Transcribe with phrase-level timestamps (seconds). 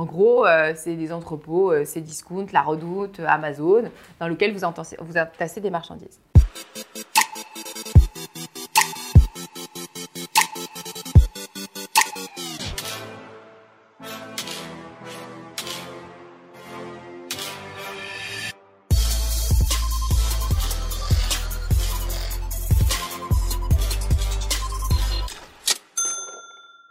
[0.00, 0.46] En gros,
[0.76, 3.82] c'est des entrepôts, c'est Discount, La Redoute, Amazon,
[4.18, 6.18] dans lesquels vous vous entassez des marchandises.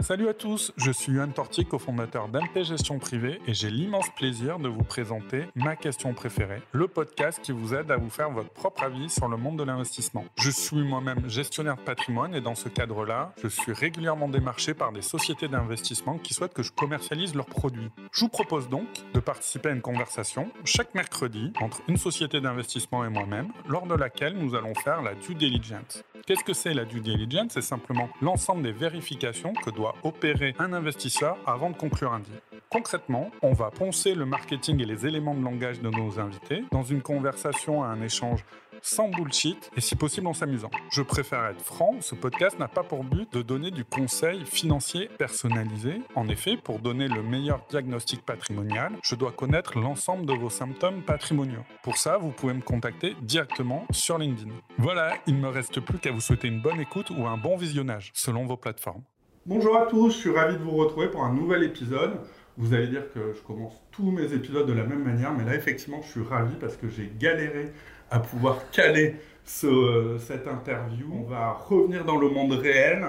[0.10, 4.58] Salut à tous, je suis Yoann Torti, cofondateur d'MP Gestion Privée et j'ai l'immense plaisir
[4.58, 8.50] de vous présenter ma question préférée, le podcast qui vous aide à vous faire votre
[8.50, 10.26] propre avis sur le monde de l'investissement.
[10.36, 14.91] Je suis moi-même gestionnaire de patrimoine et dans ce cadre-là, je suis régulièrement démarché par
[14.91, 17.91] des sociétés d'investissement qui souhaitent que je commercialise leurs produits.
[18.12, 23.05] Je vous propose donc de participer à une conversation chaque mercredi entre une société d'investissement
[23.05, 26.03] et moi-même, lors de laquelle nous allons faire la due diligence.
[26.26, 27.52] Qu'est-ce que c'est la due diligence?
[27.52, 32.41] C'est simplement l'ensemble des vérifications que doit opérer un investisseur avant de conclure un deal.
[32.70, 36.84] Concrètement, on va poncer le marketing et les éléments de langage de nos invités dans
[36.84, 38.45] une conversation à un échange
[38.81, 40.72] sans bullshit et si possible en s'amusant.
[40.92, 45.09] Je préfère être franc, ce podcast n'a pas pour but de donner du conseil financier
[45.17, 46.02] personnalisé.
[46.16, 51.02] En effet, pour donner le meilleur diagnostic patrimonial, je dois connaître l'ensemble de vos symptômes
[51.02, 51.66] patrimoniaux.
[51.83, 54.52] Pour ça, vous pouvez me contacter directement sur LinkedIn.
[54.77, 57.58] Voilà, il ne me reste plus qu'à vous souhaiter une bonne écoute ou un bon
[57.58, 59.03] visionnage selon vos plateformes.
[59.50, 62.19] Bonjour à tous, je suis ravi de vous retrouver pour un nouvel épisode.
[62.55, 65.55] Vous allez dire que je commence tous mes épisodes de la même manière, mais là
[65.55, 67.72] effectivement je suis ravi parce que j'ai galéré
[68.11, 71.08] à pouvoir caler cette interview.
[71.11, 73.08] On va revenir dans le monde réel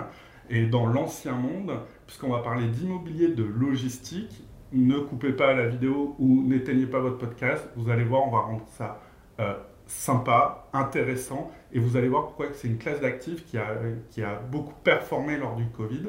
[0.48, 4.42] et dans l'ancien monde, puisqu'on va parler d'immobilier, de logistique.
[4.72, 7.68] Ne coupez pas la vidéo ou n'éteignez pas votre podcast.
[7.77, 8.98] Vous allez voir, on va rendre ça
[9.41, 9.52] euh,
[9.91, 13.77] sympa, intéressant, et vous allez voir pourquoi c'est une classe d'actifs qui a,
[14.10, 16.06] qui a beaucoup performé lors du Covid.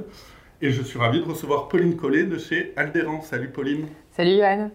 [0.62, 3.22] Et je suis ravi de recevoir Pauline Collet de chez Alderan.
[3.22, 3.88] Salut Pauline.
[4.12, 4.72] Salut Johan.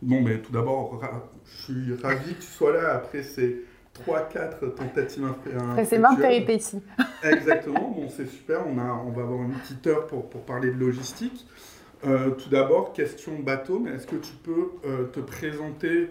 [0.00, 1.00] Bon, mais tout d'abord,
[1.44, 3.64] je suis ravi que tu sois là après ces
[4.06, 5.28] 3-4 tentatives
[5.70, 6.80] Après ces 20 péripéties.
[7.22, 8.66] Exactement, bon, c'est super.
[8.66, 11.46] On, a, on va avoir une petite heure pour, pour parler de logistique.
[12.04, 16.10] Euh, tout d'abord, question bateau, mais est-ce que tu peux euh, te présenter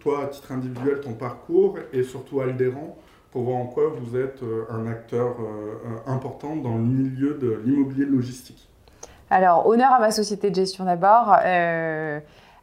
[0.00, 2.96] toi, à titre individuel, ton parcours et surtout Aldéran,
[3.36, 7.60] pour voir en quoi vous êtes euh, un acteur euh, important dans le milieu de
[7.64, 8.68] l'immobilier logistique.
[9.28, 11.36] Alors, honneur à ma société de gestion d'abord.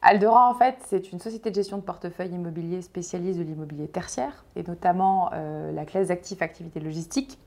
[0.06, 4.46] Aldera, en fait, c'est une société de gestion de portefeuille immobilier spécialiste de l'immobilier tertiaire,
[4.56, 5.30] et notamment
[5.74, 7.38] la classe d'actifs activités logistiques,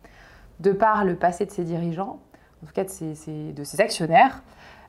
[0.60, 2.20] de par le passé de ses dirigeants,
[2.62, 4.42] en tout cas de de ses actionnaires,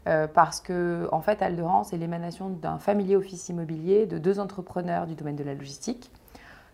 [0.08, 5.06] euh, parce que en fait, Alderan, c'est l'émanation d'un familier office immobilier de deux entrepreneurs
[5.06, 6.12] du domaine de la logistique.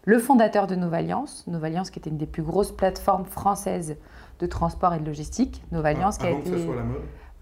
[0.06, 3.96] Le fondateur de Novalliance, Novalliance qui était une des plus grosses plateformes françaises
[4.40, 5.64] de transport et de logistique.
[5.72, 6.70] Novalliance qui a été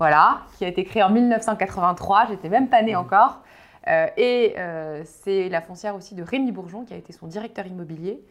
[0.01, 2.27] voilà, qui a été créée en 1983.
[2.29, 3.41] J'étais même pas née encore.
[3.87, 7.67] Euh, et euh, c'est la foncière aussi de Rémi Bourgeon qui a été son directeur
[7.67, 8.23] immobilier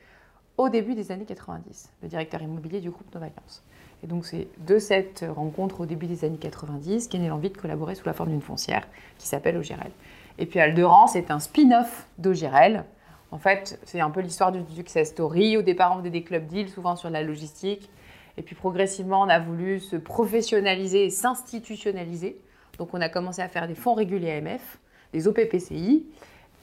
[0.56, 3.62] au début des années 90, le directeur immobilier du groupe Novalliance.
[4.02, 7.56] Et donc c'est de cette rencontre au début des années 90 qu'est née l'envie de
[7.56, 8.86] collaborer sous la forme d'une foncière
[9.18, 9.90] qui s'appelle Ogirel.
[10.38, 12.84] Et puis Alderan, c'est un spin-off d'Ogirel.
[13.30, 15.56] En fait, c'est un peu l'histoire du success story.
[15.56, 17.90] Au départ, on faisait des clubs deals, souvent sur la logistique.
[18.36, 22.40] Et puis progressivement, on a voulu se professionnaliser et s'institutionnaliser.
[22.78, 24.78] Donc on a commencé à faire des fonds réguliers AMF,
[25.12, 26.06] des OPPCI.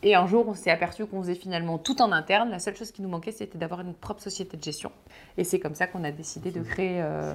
[0.03, 2.49] Et un jour, on s'est aperçu qu'on faisait finalement tout en interne.
[2.49, 4.91] La seule chose qui nous manquait, c'était d'avoir une propre société de gestion.
[5.37, 7.33] Et c'est comme ça qu'on a décidé de créer euh,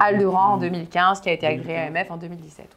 [0.00, 2.76] Alderan en 2015, qui a été agréé à AMF en 2017.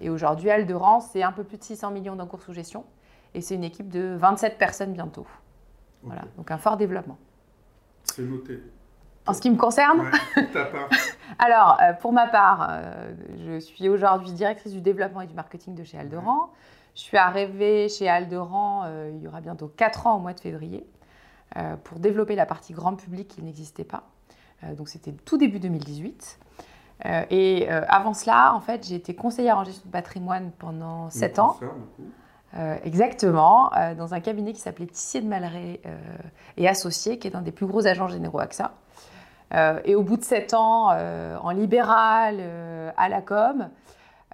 [0.00, 2.84] Et aujourd'hui, Alderan, c'est un peu plus de 600 millions d'encours sous gestion.
[3.34, 5.26] Et c'est une équipe de 27 personnes bientôt.
[6.02, 7.16] Voilà, donc un fort développement.
[8.04, 8.60] C'est noté.
[9.26, 10.10] En ce qui me concerne
[11.38, 13.12] Alors, euh, pour ma part, euh,
[13.46, 16.50] je suis aujourd'hui directrice du développement et du marketing de chez Alderan.
[16.94, 20.40] Je suis arrivée chez Alderan euh, il y aura bientôt 4 ans au mois de
[20.40, 20.86] février
[21.56, 24.04] euh, pour développer la partie grand public qui n'existait pas.
[24.62, 26.38] Euh, donc c'était tout début 2018.
[27.30, 31.58] et avant cela, en fait, j'ai été conseillère en gestion de patrimoine pendant 7 ans.
[32.84, 35.80] exactement, dans un cabinet qui s'appelait Tissier de Malray
[36.56, 38.70] et Associés, qui est un des plus gros agents généraux AXA.
[39.84, 42.40] et au bout de 7 ans, en libéral,
[42.96, 43.68] à la com,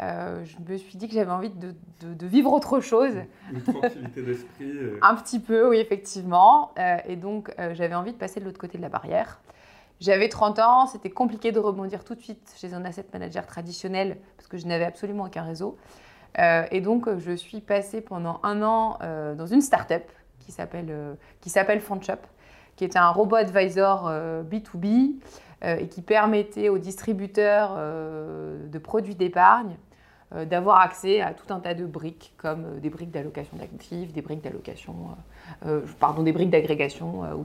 [0.00, 3.14] euh, je me suis dit que j'avais envie de, vivre autre chose.
[3.52, 4.70] Une tranquillité d'esprit.
[4.70, 4.98] Euh.
[5.02, 6.72] Un petit peu, oui, effectivement.
[6.78, 9.40] Euh, et donc, j'avais envie de passer de l'autre côté de la barrière.
[10.00, 14.18] J'avais 30 ans, c'était compliqué de rebondir tout de suite chez un asset manager traditionnel
[14.36, 15.76] parce que je n'avais absolument aucun réseau.
[16.38, 18.98] et donc, je suis passée pendant un an
[19.36, 20.04] dans une start-up
[20.38, 22.20] qui s'appelle FondShop,
[22.76, 24.08] qui est un robot advisor
[24.48, 25.16] B2B
[25.64, 29.76] et qui permettait aux distributeurs de produits d'épargne
[30.32, 34.42] d'avoir accès à tout un tas de briques, comme des briques d'allocation d'actifs, des briques
[34.42, 34.94] d'allocation,
[35.98, 37.44] pardon, des briques d'agrégation, ou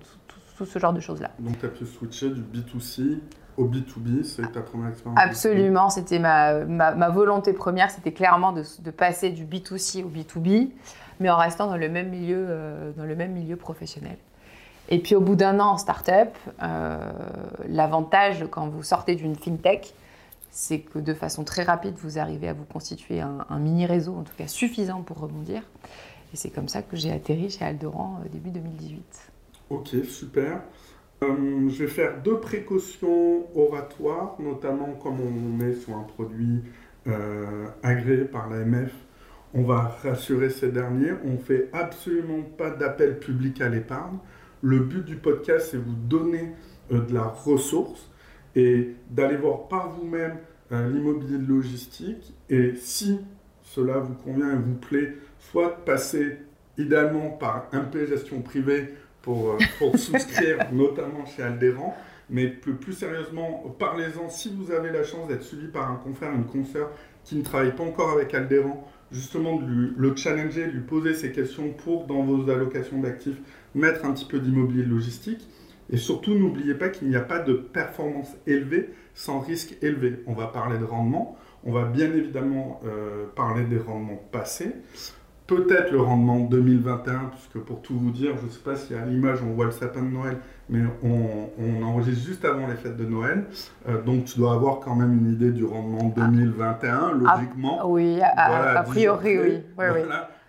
[0.58, 1.32] tout, ce genre de choses-là.
[1.40, 3.20] Donc tu as pu switcher du B2C
[3.58, 8.64] au B2B, c'est ta première expérience Absolument, c'était ma, ma, volonté première, c'était clairement de,
[8.80, 10.70] de, passer du B2C au B2B,
[11.20, 12.48] mais en restant dans le même milieu,
[12.98, 14.18] dans le même milieu professionnel.
[14.90, 16.30] Et puis au bout d'un an en start-up,
[16.62, 16.98] euh,
[17.68, 19.94] l'avantage quand vous sortez d'une fintech,
[20.56, 24.24] c'est que de façon très rapide, vous arrivez à vous constituer un, mini réseau, en
[24.24, 25.64] tout cas suffisant pour rebondir.
[26.32, 29.32] Et c'est comme ça que j'ai atterri chez Aldoran euh, début 2018.
[29.70, 30.62] Ok, super.
[31.24, 36.62] Euh, je vais faire deux précautions oratoires, notamment comme on est sur un produit
[37.84, 38.94] agréé par l'AMF,
[39.54, 41.12] on va rassurer ces derniers.
[41.24, 44.18] On ne fait absolument pas d'appel public à l'épargne.
[44.62, 46.54] Le but du podcast, c'est vous donner
[46.92, 48.10] euh, de la ressource
[48.56, 50.38] et d'aller voir par vous-même
[50.72, 52.34] euh, l'immobilier de logistique.
[52.50, 53.20] Et si
[53.62, 56.38] cela vous convient et vous plaît, soit de passer
[56.78, 61.96] idéalement par un Gestion Privée pour, euh, pour souscrire, notamment chez Aldéran.
[62.30, 66.32] Mais plus, plus sérieusement, parlez-en si vous avez la chance d'être suivi par un confrère,
[66.34, 66.90] une consoeur
[67.24, 71.32] qui ne travaille pas encore avec Aldéran, justement de le challenger, de lui poser ces
[71.32, 73.38] questions pour, dans vos allocations d'actifs,
[73.76, 75.48] mettre un petit peu d'immobilier logistique.
[75.94, 80.24] Et surtout, n'oubliez pas qu'il n'y a pas de performance élevée sans risque élevé.
[80.26, 84.72] On va parler de rendement, on va bien évidemment euh, parler des rendements passés,
[85.46, 89.06] peut-être le rendement 2021, puisque pour tout vous dire, je ne sais pas si à
[89.06, 93.06] l'image on voit le sapin de Noël, mais on, enregistre juste avant les fêtes de
[93.06, 93.44] Noël.
[93.88, 97.12] Euh, donc tu dois avoir quand même une idée du rendement 2021, ah.
[97.12, 97.78] logiquement.
[97.82, 99.58] Ah, oui, a, priori, oui.
[99.78, 100.02] oui, oui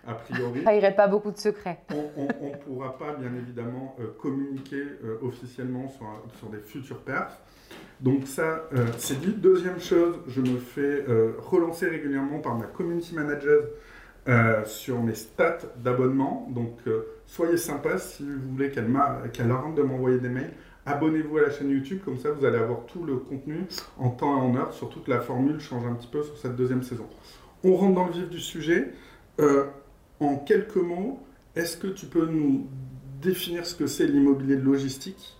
[0.07, 0.61] a priori.
[0.61, 1.79] irait pas beaucoup de secrets.
[1.91, 6.05] On ne pourra pas, bien évidemment, euh, communiquer euh, officiellement sur,
[6.37, 7.39] sur, des futurs perfs.
[7.99, 9.33] Donc ça, euh, c'est dit.
[9.33, 11.05] Deuxième chose, je me fais
[11.39, 13.63] relancer régulièrement par ma community manager
[14.65, 16.47] sur mes stats d'abonnement.
[16.51, 16.79] Donc
[17.25, 18.87] soyez sympa si vous voulez qu'elle
[19.33, 20.53] qu'elle arrête de m'envoyer des mails.
[20.87, 23.65] Abonnez-vous à la chaîne YouTube, comme ça vous allez avoir tout le contenu
[23.97, 24.73] en temps et en heure.
[24.73, 27.07] Surtout que la formule change un petit peu sur cette deuxième saison.
[27.63, 28.93] On rentre dans le vif du sujet
[30.19, 31.19] en quelques mots,
[31.55, 32.67] est-ce que tu peux nous
[33.21, 35.35] définir ce que c'est l'immobilier de logistique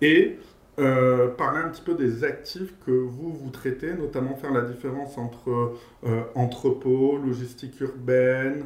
[0.00, 0.38] et
[0.78, 5.18] euh, parler un petit peu des actifs que vous, vous traitez, notamment faire la différence
[5.18, 5.74] entre
[6.06, 8.64] euh, entrepôt, logistique urbaine,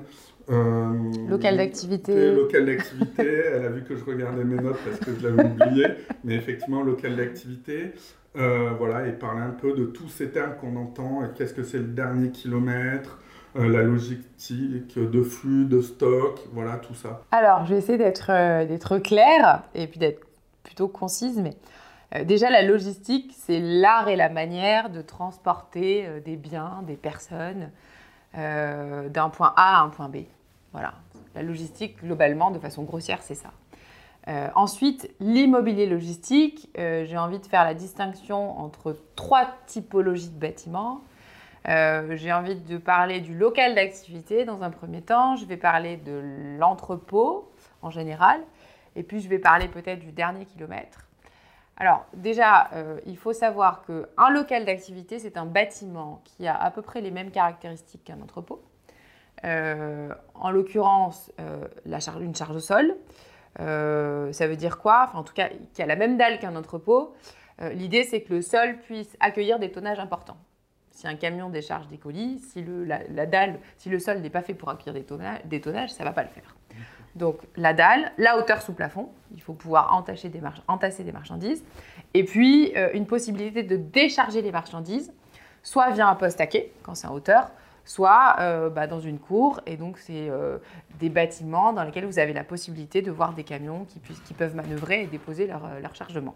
[0.48, 0.92] euh,
[1.28, 2.32] local d'activité.
[2.32, 5.86] Local d'activité, elle a vu que je regardais mes notes parce que je l'avais oublié,
[6.22, 7.92] mais effectivement, local d'activité.
[8.34, 11.88] voilà, et parler un peu de tous ces termes qu'on entend, qu'est-ce que c'est le
[11.88, 13.18] dernier kilomètre,
[13.58, 18.30] euh, la logistique de flux, de stock, voilà tout ça Alors, je vais essayer d'être
[18.30, 20.26] euh, claire et puis d'être
[20.62, 21.54] plutôt concise, mais
[22.14, 27.70] euh, déjà la logistique, c'est l'art et la manière de transporter des biens, des personnes
[28.34, 30.16] d'un point A à un point B.
[30.72, 30.92] Voilà,
[31.34, 33.48] la logistique globalement, de façon grossière, c'est ça.
[34.54, 41.00] ensuite, l'immobilier logistique, j'ai envie de faire la distinction entre trois typologies de bâtiments.
[41.68, 45.36] Euh, j'ai envie de parler du local d'activité dans un premier temps.
[45.36, 46.22] Je vais parler de
[46.58, 47.50] l'entrepôt
[47.82, 48.40] en général.
[48.94, 51.06] Et puis, je vais parler peut-être du dernier kilomètre.
[51.76, 56.70] Alors, déjà, euh, il faut savoir qu'un local d'activité, c'est un bâtiment qui a à
[56.70, 58.62] peu près les mêmes caractéristiques qu'un entrepôt.
[59.44, 61.30] Euh, en l'occurrence,
[62.20, 62.96] une charge au sol.
[63.58, 65.04] ça veut dire quoi?
[65.08, 67.14] Enfin, En tout cas, qui a la même dalle qu'un entrepôt.
[67.60, 70.38] L'idée, c'est que le sol puisse accueillir des tonnages importants.
[70.96, 74.40] Si un camion décharge des colis, si le, la, dalle, si le sol n'est pas
[74.40, 76.56] fait pour accueillir des tonnages, ça ne va pas le faire.
[77.16, 80.40] Donc la dalle, la hauteur sous plafond, il faut pouvoir entasser des,
[81.12, 81.62] marchandises,
[82.14, 85.12] et puis euh, une possibilité de décharger les marchandises,
[85.62, 87.50] soit via un poste à quai, quand c'est en hauteur,
[87.84, 90.56] soit euh, bah, dans une cour, et donc c'est euh,
[90.98, 95.02] des bâtiments dans lesquels vous avez la possibilité de voir des camions qui, peuvent manœuvrer
[95.02, 96.34] et déposer leur chargement.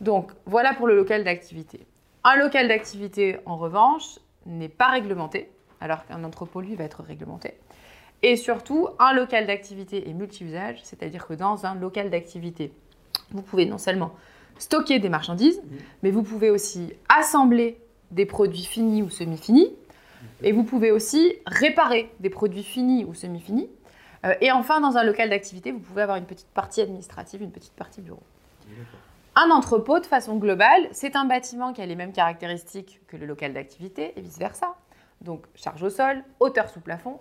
[0.00, 1.86] Donc voilà pour le local d'activité.
[2.24, 7.54] Un local d'activité, en revanche, n'est pas réglementé, alors qu'un entrepôt, lui, va être réglementé.
[8.22, 12.72] Et surtout, un local d'activité est multi-usage, c'est-à-dire que dans un local d'activité,
[13.30, 14.12] vous pouvez non seulement
[14.58, 15.62] stocker des marchandises,
[16.02, 19.72] mais vous pouvez aussi assembler des produits finis ou semi-finis,
[20.42, 23.68] et vous pouvez aussi réparer des produits finis ou semi-finis.
[24.24, 27.52] Euh, et enfin, dans un local d'activité, vous pouvez avoir une petite partie administrative, une
[27.52, 28.22] petite partie bureau.
[29.40, 33.24] Un entrepôt, de façon globale, c'est un bâtiment qui a les mêmes caractéristiques que le
[33.24, 34.74] local d'activité et vice-versa.
[35.20, 37.20] Donc charge au sol, hauteur sous plafond,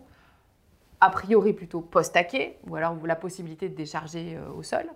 [1.00, 4.89] a priori plutôt post-taqué, ou alors la possibilité de décharger euh, au sol.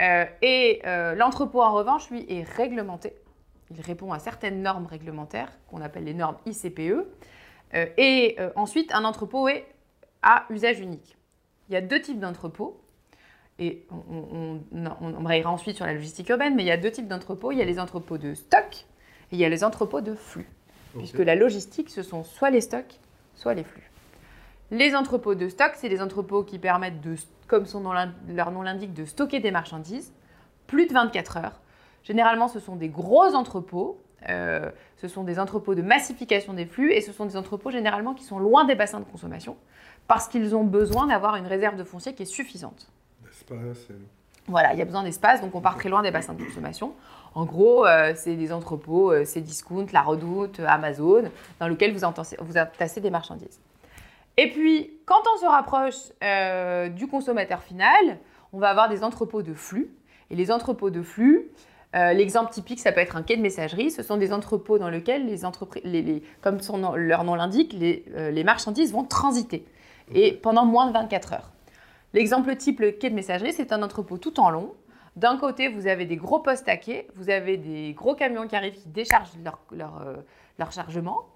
[0.00, 3.12] Euh, et euh, l'entrepôt, en revanche, lui, est réglementé.
[3.70, 7.06] il répond à certaines normes réglementaires qu'on appelle les normes ICPE.
[7.98, 9.64] Et ensuite, un entrepôt est
[10.22, 11.16] à usage unique.
[11.68, 12.80] Il y a deux types d'entrepôts.
[13.58, 17.50] Et on, on, ensuite sur la logistique urbaine, mais il y a deux types d'entrepôts.
[17.50, 18.86] Il y a les entrepôts de stock
[19.32, 20.48] et il y a les entrepôts de flux.
[20.96, 22.98] Puisque la logistique, ce sont soit les stocks,
[23.34, 23.90] soit les flux.
[24.70, 27.82] Les entrepôts de stock, c'est des entrepôts qui permettent, de, comme son
[28.28, 30.12] leur nom l'indique, de stocker des marchandises
[30.66, 31.60] plus de 24 heures.
[32.04, 34.00] Généralement, ce sont des gros entrepôts.
[34.28, 38.14] Euh, ce sont des entrepôts de massification des flux et ce sont des entrepôts généralement
[38.14, 39.56] qui sont loin des bassins de consommation
[40.08, 42.90] parce qu'ils ont besoin d'avoir une réserve de foncier qui est suffisante.
[43.50, 43.88] L'espace.
[44.46, 46.94] Voilà, il y a besoin d'espace, donc on part très loin des bassins de consommation.
[47.34, 51.24] En gros, euh, c'est des entrepôts, euh, c'est Discount, La Redoute, Amazon,
[51.60, 52.00] dans lesquels vous,
[52.40, 53.60] vous entassez des marchandises.
[54.38, 58.18] Et puis, quand on se rapproche du consommateur final,
[58.52, 59.90] on va avoir des entrepôts de flux.
[60.30, 61.50] Et les entrepôts de flux,
[61.96, 63.90] euh, l'exemple typique, ça peut être un quai de messagerie.
[63.90, 65.82] Ce sont des entrepôts dans lesquels, les entreprises,
[66.42, 66.58] comme
[66.96, 69.64] leur nom l'indique, euh, les, marchandises vont transiter
[70.14, 71.50] et pendant moins de 24 heures.
[72.14, 74.74] L'exemple type, quai de messagerie, c'est un entrepôt tout en long.
[75.16, 78.56] D'un côté, vous avez des gros postes à quai, vous avez des gros camions qui
[78.56, 79.32] arrivent qui déchargent
[79.72, 80.16] euh,
[80.58, 81.26] leur chargement.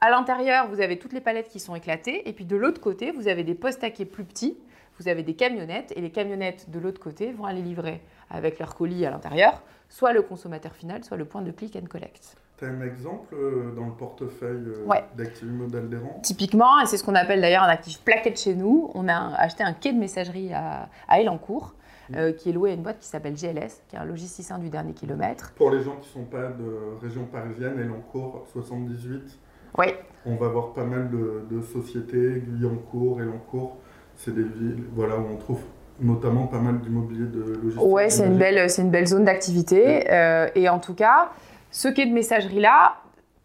[0.00, 2.28] À l'intérieur, vous avez toutes les palettes qui sont éclatées.
[2.28, 4.56] Et puis de l'autre côté, vous avez des postes à quai plus petits.
[4.98, 5.92] Vous avez des camionnettes.
[5.96, 8.00] Et les camionnettes de l'autre côté vont aller livrer
[8.30, 9.62] avec leurs colis à l'intérieur
[9.94, 12.36] soit le consommateur final, soit le point de click and collect.
[12.64, 15.04] Tu as un exemple euh, dans le portefeuille euh, ouais.
[15.16, 15.88] d'actifs modèle
[16.22, 19.62] Typiquement, et c'est ce qu'on appelle d'ailleurs un actif plaquette chez nous, on a acheté
[19.62, 21.74] un quai de messagerie à, à Elancourt.
[22.10, 22.16] Mm.
[22.16, 24.68] Euh, qui est loué à une boîte qui s'appelle GLS, qui est un logisticien du
[24.68, 25.54] dernier kilomètre.
[25.56, 29.22] Pour les gens qui ne sont pas de région parisienne, Elancourt 78,
[29.78, 29.86] oui.
[30.26, 33.78] on va voir pas mal de, de sociétés, Guyancourt, Elancourt,
[34.16, 35.60] c'est des villes voilà, où on trouve
[36.00, 37.86] notamment pas mal d'immobilier de logistique.
[37.86, 40.10] Ouais, c'est une belle, une belle zone d'activité.
[40.10, 41.30] Euh, et en tout cas,
[41.74, 42.98] ce quai de messagerie-là,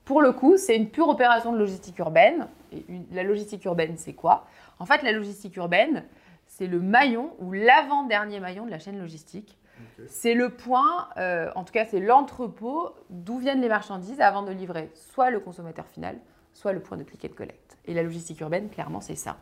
[0.05, 2.47] pour le coup, c'est une pure opération de logistique urbaine.
[2.71, 4.45] Et la logistique urbaine, c'est quoi?
[4.77, 6.03] En fait, la logistique urbaine,
[6.45, 9.57] c'est le maillon ou l'avant-dernier maillon de la chaîne logistique.
[10.05, 14.51] C'est le point, euh, en tout cas, c'est l'entrepôt d'où viennent les marchandises avant de
[14.51, 16.15] livrer soit le consommateur final,
[16.53, 17.77] soit le point de click and collect.
[17.87, 19.37] Et la logistique urbaine, clairement, c'est ça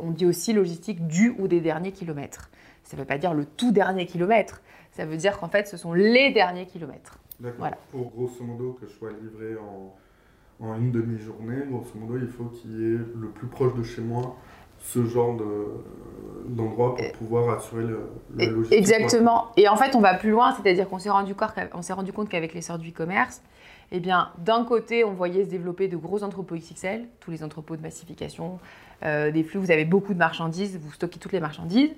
[0.00, 2.50] on dit aussi logistique du ou des derniers kilomètres.
[2.84, 4.62] Ça ne veut pas dire le tout dernier kilomètre.
[4.92, 7.18] Ça veut dire qu'en fait, ce sont les derniers kilomètres.
[7.42, 7.70] D'accord.
[7.90, 9.94] Pour grosso modo que je sois livré en,
[10.76, 14.36] une demi-journée, grosso modo, il faut qu'il y ait le plus proche de chez moi
[14.78, 15.36] ce genre
[16.48, 18.78] d'endroit pour pouvoir assurer le, la logistique.
[18.78, 19.52] Exactement.
[19.56, 21.34] Et en fait, on va plus loin, c'est-à-dire qu'on s'est rendu,
[21.90, 23.42] rendu compte qu'avec l'essor du e-commerce,
[23.92, 27.76] eh bien, d'un côté, on voyait se développer de gros entrepôts XXL, tous les entrepôts
[27.76, 28.58] de massification,
[29.04, 31.90] euh, des flux, vous avez beaucoup de marchandises, vous stockez toutes les marchandises.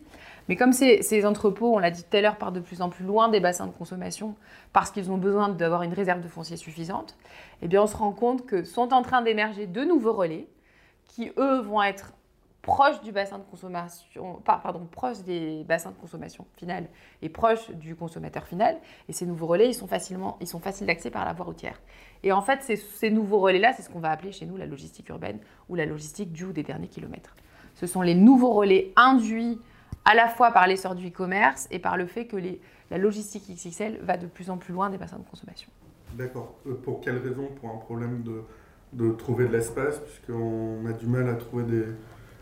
[0.49, 3.05] Mais comme ces, entrepôts, on l'a dit tout à l'heure, partent de plus en plus
[3.05, 4.35] loin des bassins de consommation
[4.73, 7.17] parce qu'ils ont besoin d'avoir une réserve de foncier suffisante,
[7.63, 10.47] eh bien, on se rend compte que sont en train d'émerger de nouveaux relais
[11.07, 12.13] qui, eux, vont être
[12.61, 16.89] proche du bassin de consommation, pardon, proche des bassins de consommation finale
[17.21, 18.79] et proche du consommateur final.
[19.09, 21.81] Et ces nouveaux relais, ils sont, facilement, ils sont faciles d'accès par la voie routière.
[22.23, 24.67] Et en fait, ces, ces nouveaux relais-là, c'est ce qu'on va appeler chez nous la
[24.67, 27.37] logistique urbaine ou la logistique du ou des derniers kilomètres.
[27.75, 29.59] Ce sont les nouveaux relais induits
[30.05, 33.45] à la fois par l'essor du e-commerce et par le fait que les, la logistique
[33.49, 35.71] XXL va de plus en plus loin des bassins de consommation.
[36.15, 36.55] D'accord.
[36.67, 37.49] Euh, pour quelle raison?
[37.61, 38.43] Pour un problème de,
[38.93, 41.85] de trouver de l'espace, puisqu'on a du mal à trouver des,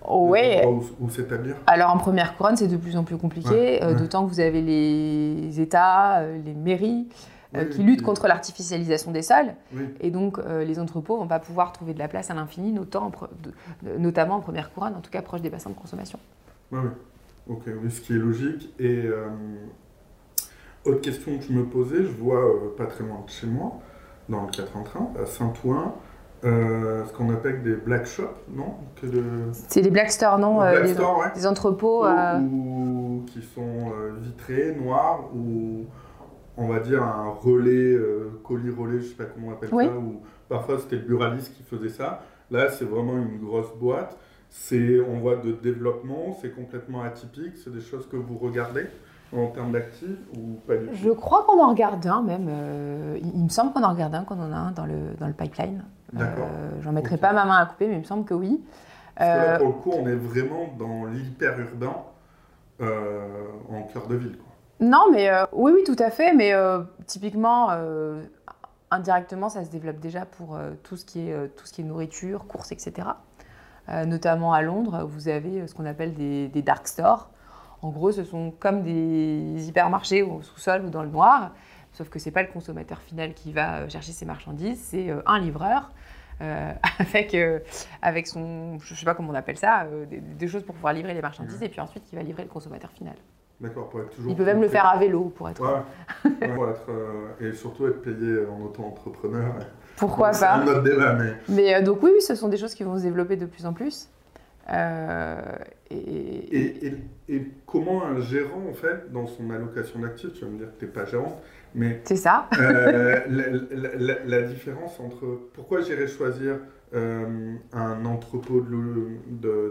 [0.09, 0.67] Ouais.
[1.01, 1.57] Où, s'établir?
[1.67, 4.61] Alors en première couronne, c'est de plus en plus compliqué, euh, d'autant que vous avez
[4.61, 7.09] les États, euh, les mairies
[7.55, 9.55] euh, qui luttent contre l'artificialisation des sols.
[10.01, 14.35] Et donc les entrepôts ne vont pas pouvoir trouver de la place à l'infini, notamment
[14.37, 16.19] en première couronne, en tout cas proche des bassins de consommation.
[17.47, 17.73] Oui, oui.
[17.75, 18.75] Ok, ce qui est logique.
[18.79, 19.09] Et
[20.85, 23.79] autre question que je me posais, je vois pas très loin de chez moi,
[24.29, 25.95] dans le 4 en train, à Saint-Ouen,
[26.45, 28.75] euh, ce qu'on appelle des black shops, non?
[29.69, 32.05] C'est des black stores, non euh, des, entrepôts.
[32.05, 32.41] Euh,
[33.27, 35.85] qui sont vitrés, noirs, ou
[36.57, 37.97] on va dire un relais,
[38.43, 41.63] colis relais, je sais pas comment on appelle ça, ou parfois c'était le buraliste qui
[41.63, 42.23] faisait ça.
[42.51, 44.19] Là, c'est vraiment une grosse boîte.
[44.55, 48.87] C'est, on voit de développement, c'est complètement atypique, c'est des choses que vous regardez
[49.35, 50.95] en termes d'actifs ou pas du tout?
[50.95, 52.51] Je crois qu'on en regarde un même.
[53.17, 55.33] il me semble qu'on en regarde un, qu'on en a un dans le, dans le
[55.33, 55.83] pipeline.
[56.21, 58.63] Euh, j'en mettrai pas ma main à couper, mais il me semble que oui.
[59.17, 61.97] Parce que là, euh, pour le coup, on est vraiment dans l'hyper-urbain
[62.81, 64.39] euh, en cœur de ville.
[64.81, 66.35] Non, mais oui, oui, tout à fait.
[66.35, 66.53] Mais
[67.07, 67.71] typiquement,
[68.91, 72.47] indirectement, ça se développe déjà pour tout, ce qui est, tout ce qui est nourriture,
[72.47, 73.09] courses, etc.
[73.89, 77.31] notamment à Londres, vous avez ce qu'on appelle des, des, dark stores.
[77.83, 81.53] En gros, ce sont comme des hypermarchés au sous-sol ou dans le noir,
[81.93, 85.11] Sauf que ce n'est pas le consommateur final qui va euh, chercher ses marchandises, c'est
[85.11, 85.91] euh, un livreur
[86.41, 87.37] euh, avec,
[88.01, 91.15] avec son, je ne sais pas comment on appelle ça, des, choses pour pouvoir livrer
[91.15, 93.15] les marchandises et puis ensuite qui va livrer le consommateur final.
[93.61, 94.31] D'accord, pour être toujours.
[94.31, 95.63] Il peut même le faire à vélo pour être.
[95.63, 96.91] Ouais, pour être
[97.41, 99.55] et surtout être payé en auto-entrepreneur.
[100.07, 101.35] Pourquoi pas C'est un autre débat, mais.
[101.49, 104.09] Mais donc oui, ce sont des choses qui vont se développer de plus en plus.
[104.69, 105.97] et...
[105.97, 106.95] Et,
[107.29, 110.79] et, comment un gérant, en fait, dans son allocation d'actifs, tu vas me dire que
[110.81, 111.41] tu n'es pas gérant,
[111.75, 112.49] mais c'est ça.
[112.59, 116.57] euh, la, la, différence entre pourquoi j'irais choisir
[116.95, 118.65] euh, un entrepôt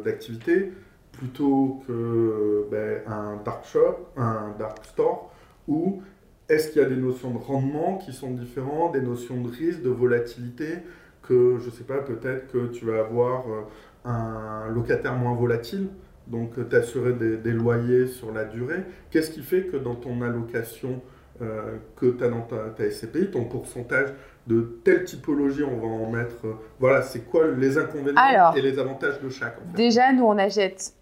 [0.04, 0.72] d'activité
[1.12, 3.02] plutôt que ben,
[3.46, 5.32] dark shop, un dark store,
[5.68, 6.02] ou
[6.52, 9.82] est-ce qu'il y a des notions de rendement qui sont différentes, des notions de risque,
[9.82, 10.80] de volatilité,
[11.22, 13.62] que je ne sais pas, peut-être que tu vas avoir euh,
[14.06, 15.88] un locataire moins volatile,
[16.28, 18.84] donc t'assurer des, des loyers sur la durée?
[19.12, 21.02] Qu'est-ce qui fait que dans ton allocation
[21.42, 24.10] euh, que tu as dans ta, SCPI, ton pourcentage
[24.46, 26.46] de telle typologie, on va en mettre.
[26.46, 30.94] Euh, voilà, c'est quoi les inconvénients et les avantages de chaque Déjà, nous, on achète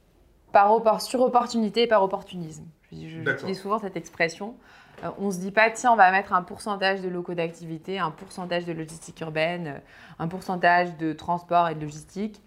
[0.54, 2.64] par sur opportunité et par opportunisme.
[2.92, 4.56] J'utilise souvent cette expression.
[5.04, 8.00] Euh, on ne se dit pas, tiens, on va mettre un pourcentage de locaux d'activité,
[8.00, 9.82] un pourcentage de logistique urbaine,
[10.20, 12.42] un pourcentage de transport et de logistique.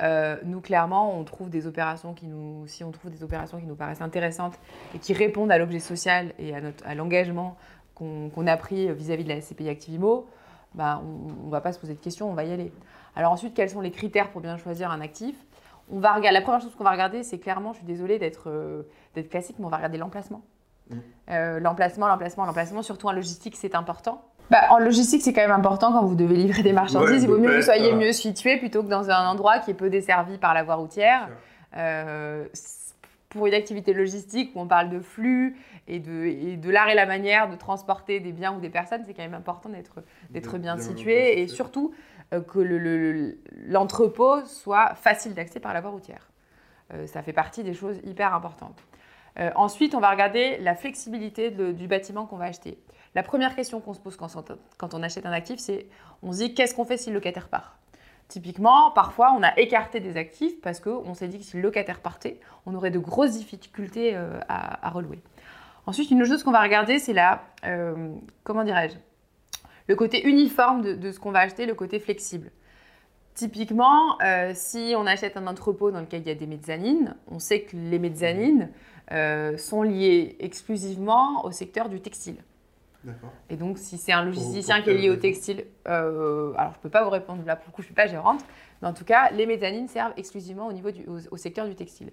[0.00, 3.66] Euh, nous, clairement, on trouve des opérations qui nous, si on trouve des opérations qui
[3.66, 4.58] nous paraissent intéressantes
[4.94, 6.54] et qui répondent à l'objet social et
[6.84, 7.56] à, l'engagement
[7.94, 10.26] qu'on a pris vis-à-vis de la SCPI Activimo,
[10.74, 12.72] bah, on ne va pas se poser de questions, on va y aller.
[13.14, 15.36] Alors ensuite, quels sont les critères pour bien choisir un actif?
[15.90, 18.48] On va regarder, La première chose qu'on va regarder, c'est clairement, je suis désolée d'être
[18.48, 18.82] euh,
[19.30, 20.42] classique, mais on va regarder l'emplacement.
[20.90, 20.96] Mmh.
[21.30, 24.22] Euh, l'emplacement, l'emplacement, l'emplacement, surtout en logistique, c'est important.
[24.50, 27.22] Bah, en logistique, c'est quand même important quand vous devez livrer des marchandises.
[27.22, 29.74] il vaut mieux que vous soyez mieux situé plutôt que dans un endroit qui est
[29.74, 31.28] peu desservi par la voie routière.
[31.76, 32.46] Euh,
[33.30, 35.56] pour une activité logistique où on parle de flux
[35.88, 39.14] et de, de l'art et la manière de transporter des biens ou des personnes, c'est
[39.14, 39.70] quand même important
[40.30, 41.94] d'être bien, situé et surtout
[42.34, 42.58] euh, que
[43.66, 46.28] l'entrepôt soit facile d'accès par la voie routière.
[46.92, 48.78] Euh, ça fait partie des choses hyper importantes.
[49.54, 52.78] Ensuite, on va regarder la flexibilité du bâtiment qu'on va acheter.
[53.14, 55.86] La première question qu'on se pose quand on achète un actif, c'est
[56.22, 57.78] on se dit qu'est-ce qu'on fait si le locataire part?
[58.32, 62.00] Typiquement, parfois, on a écarté des actifs parce qu'on s'est dit que si le locataire
[62.00, 65.20] partait, on aurait de grosses difficultés euh, à, relouer.
[65.84, 68.96] Ensuite, une autre chose qu'on va regarder, c'est la, euh, comment dirais-je,
[69.86, 72.50] le côté uniforme de, ce qu'on va acheter, le côté flexible.
[73.34, 77.38] Typiquement, euh, si on achète un entrepôt dans lequel il y a des mezzanines, on
[77.38, 78.70] sait que les mezzanines
[79.10, 82.36] sont liées exclusivement au secteur du textile.
[83.50, 86.82] Et donc, si c'est un logisticien qui est lié au textile, euh, alors je ne
[86.82, 88.44] peux pas vous répondre là, pour le coup, je ne suis pas gérante,
[88.80, 92.12] mais en tout cas, les mezzanines servent exclusivement au, niveau du, au, secteur du textile.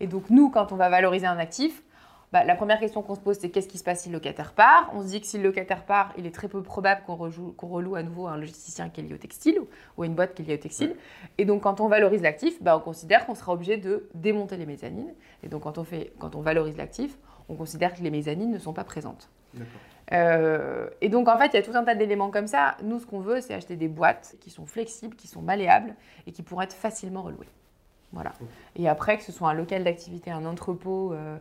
[0.00, 1.82] Et donc, nous, quand on va valoriser un actif,
[2.32, 4.52] bah, la première question qu'on se pose, c'est qu'est-ce qui se passe si le locataire
[4.52, 4.90] part?
[4.94, 7.94] On se dit que si le locataire part, il est très peu probable qu'on reloue
[7.94, 9.60] à nouveau un logisticien qui est lié au textile
[9.96, 10.96] ou, une boîte qui est liée au textile.
[11.38, 14.66] Et donc, quand on valorise l'actif, bah, on considère qu'on sera obligé de démonter les
[14.66, 15.14] mezzanines.
[15.42, 17.16] Et donc, quand on, fait, quand on valorise l'actif,
[17.48, 19.30] on considère que les mezzanines ne sont pas présentes.
[20.12, 22.76] Euh, et donc, en fait, il y a tout un tas d'éléments comme ça.
[22.82, 25.94] Nous, ce qu'on veut, c'est acheter des boîtes qui sont flexibles, qui sont malléables
[26.26, 27.48] et qui pourraient être facilement relouées.
[28.12, 28.32] Voilà.
[28.76, 31.36] Et après, que ce soit un local d'activité, un entrepôt euh,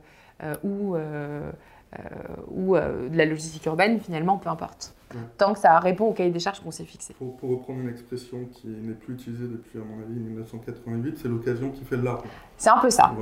[0.64, 4.96] ou, ou de la logistique urbaine, finalement, peu importe.
[5.38, 7.14] Tant que ça répond au cahier des charges qu'on s'est fixé.
[7.14, 11.72] Pour, reprendre une expression qui n'est plus utilisée depuis, à mon avis, 1988, c'est l'occasion
[11.72, 12.24] qui fait de l'art.
[12.58, 13.16] C'est un peu ça.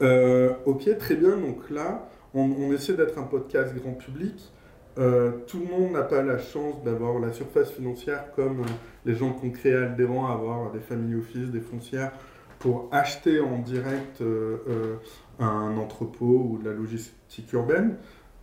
[0.66, 1.36] ok, très bien.
[1.36, 4.52] Donc là, on, essaie d'être un podcast grand public.
[4.98, 8.68] Euh, tout le monde n'a pas la chance d'avoir la surface financière comme euh,
[9.04, 12.12] les gens qui ont créé Aldéran, avoir des family office, des foncières,
[12.58, 14.96] pour acheter en direct euh,
[15.38, 17.96] un entrepôt ou de la logistique urbaine.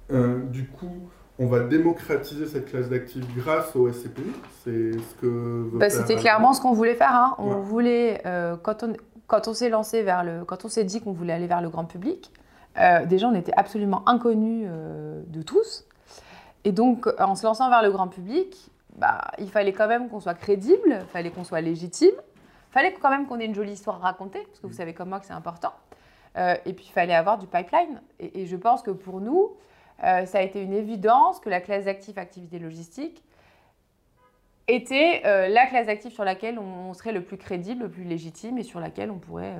[0.09, 4.31] du coup, on va démocratiser cette classe d'actifs grâce au SCPI.
[4.63, 5.69] C'est ce que.
[5.73, 7.13] Bah, C'était clairement ce qu'on voulait faire.
[7.13, 7.35] Hein.
[7.39, 8.21] On voulait,
[8.63, 8.93] quand on,
[9.27, 11.69] quand on s'est lancé vers le, quand on s'est dit qu'on voulait aller vers le
[11.69, 12.31] grand public,
[12.77, 15.85] euh, déjà, on était absolument inconnus euh, de tous.
[16.63, 20.19] Et donc, en se lançant vers le grand public, bah, il fallait quand même qu'on
[20.19, 22.15] soit crédible, il fallait qu'on soit légitime,
[22.79, 25.09] fallait quand même qu'on ait une jolie histoire à raconter, parce que vous savez comme
[25.09, 25.73] moi que c'est important.
[26.37, 28.01] Euh, et puis, il fallait avoir du pipeline.
[28.19, 29.51] Et, je pense que pour nous,
[30.01, 33.23] ça a été une évidence que la classe d'actifs activité logistique
[34.67, 38.63] était la classe d'actifs sur laquelle on, serait le plus crédible, le plus légitime et
[38.63, 39.55] sur laquelle on pourrait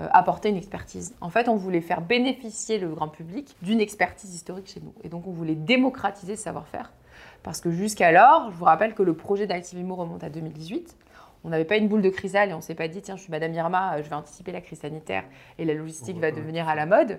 [0.00, 1.14] euh, apporter une expertise.
[1.20, 4.94] En fait, on voulait faire bénéficier le grand public d'une expertise historique chez nous.
[5.04, 6.94] Et donc, on voulait démocratiser ce savoir-faire.
[7.42, 10.96] Parce que jusqu'alors, je vous rappelle que le projet d'Activimo remonte à 2018.
[11.44, 13.30] On n'avait pas une boule de cristal et on s'est pas dit, tiens, je suis
[13.30, 15.24] Madame Irma, je vais anticiper la crise sanitaire
[15.58, 17.18] et la logistique va devenir à la mode.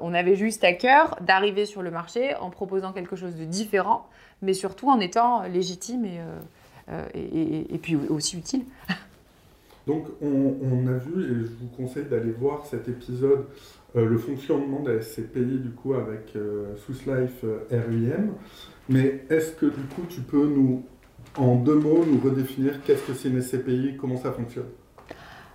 [0.00, 4.06] on avait juste à cœur d'arriver sur le marché en proposant quelque chose de différent,
[4.40, 6.20] mais surtout en étant légitime et,
[7.14, 8.64] et, et puis aussi utile.
[9.86, 13.46] Donc on, a vu, et je vous conseille d'aller voir cet épisode,
[13.94, 18.32] euh, le fonctionnement de la SCPI du coup avec euh, Swiss Life euh, RUM.
[18.88, 20.84] Mais est-ce que du coup tu peux nous,
[21.38, 24.68] en deux mots, nous redéfinir qu'est-ce que c'est une SCPI, comment ça fonctionne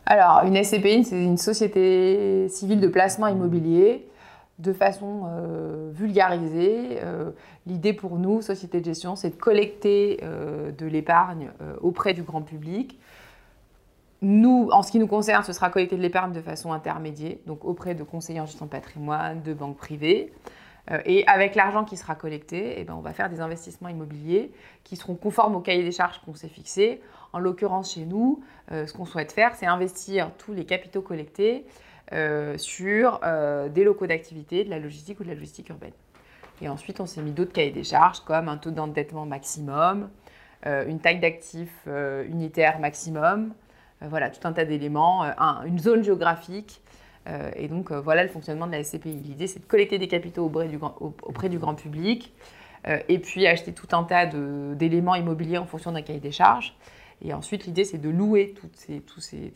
[0.06, 4.08] Alors une SCPI, c'est une société civile de placement immobilier
[4.60, 5.24] de façon
[5.92, 7.00] vulgarisée.
[7.66, 11.50] L'idée pour nous, société de gestion, c'est de collecter de l'épargne
[11.82, 13.00] auprès du grand public
[14.22, 17.66] nous, en ce qui nous concerne, ce sera collecter de l'épargne de façon intermédiaire, donc
[17.66, 20.32] auprès de conseillers en gestion de patrimoine, de banques privées.
[20.90, 24.52] Euh, et avec l'argent qui sera collecté, eh ben, on va faire des investissements immobiliers
[24.84, 27.02] qui seront conformes au cahier des charges qu'on s'est fixé.
[27.34, 31.66] En l'occurrence, chez nous, euh, ce qu'on souhaite faire, c'est investir tous les capitaux collectés
[32.14, 33.22] euh, sur
[33.70, 35.94] des locaux d'activité, de la logistique ou de la logistique urbaine.
[36.62, 40.10] Et ensuite, on s'est mis d'autres cahiers des charges, comme un taux d'endettement maximum,
[40.66, 41.88] une taille d'actifs
[42.28, 43.54] unitaire maximum,
[44.02, 45.24] voilà, tout un tas d'éléments,
[45.66, 46.82] une zone géographique.
[47.28, 49.14] Euh, et donc voilà le fonctionnement de la SCPI.
[49.14, 52.34] L'idée, c'est de collecter des capitaux auprès du grand, auprès du grand public
[53.10, 56.76] et puis acheter tout un tas d'éléments immobiliers en fonction d'un cahier des charges.
[57.22, 59.54] Et ensuite, l'idée, c'est de louer toutes ces, tous ces,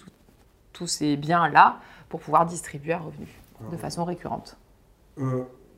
[0.73, 3.27] tous ces biens-là pour pouvoir distribuer un revenu
[3.71, 4.57] de façon récurrente.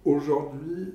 [0.04, 0.93] Aujourd'hui,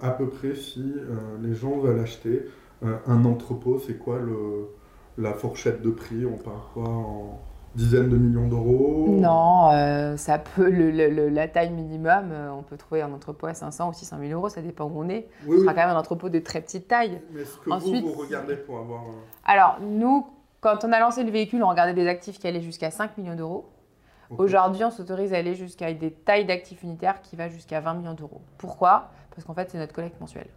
[0.00, 0.94] à peu près, si
[1.42, 2.44] les gens veulent acheter
[2.82, 4.68] un entrepôt, c'est quoi le,
[5.16, 6.24] la fourchette de prix?
[6.24, 7.40] On parle quoi en
[7.78, 13.02] dizaines de millions d'euros Non, euh, ça peut, la taille minimum, euh, on peut trouver
[13.02, 15.28] un entrepôt à 500 ou 600 000 euros, ça dépend où on est.
[15.46, 17.20] ce sera quand même un entrepôt de très petite taille.
[17.32, 19.04] Mais est-ce que Ensuite, vous, vous regardez pour avoir...
[19.44, 20.26] Alors, nous,
[20.60, 23.36] quand on a lancé le véhicule, on regardait des actifs qui allaient jusqu'à 5 millions
[23.36, 23.70] d'euros.
[24.36, 28.12] Aujourd'hui, on s'autorise à aller jusqu'à des tailles d'actifs unitaires qui vont jusqu'à 20 millions
[28.12, 28.42] d'euros.
[28.58, 29.10] Pourquoi?
[29.30, 30.48] Parce qu'en fait, c'est notre collecte mensuelle.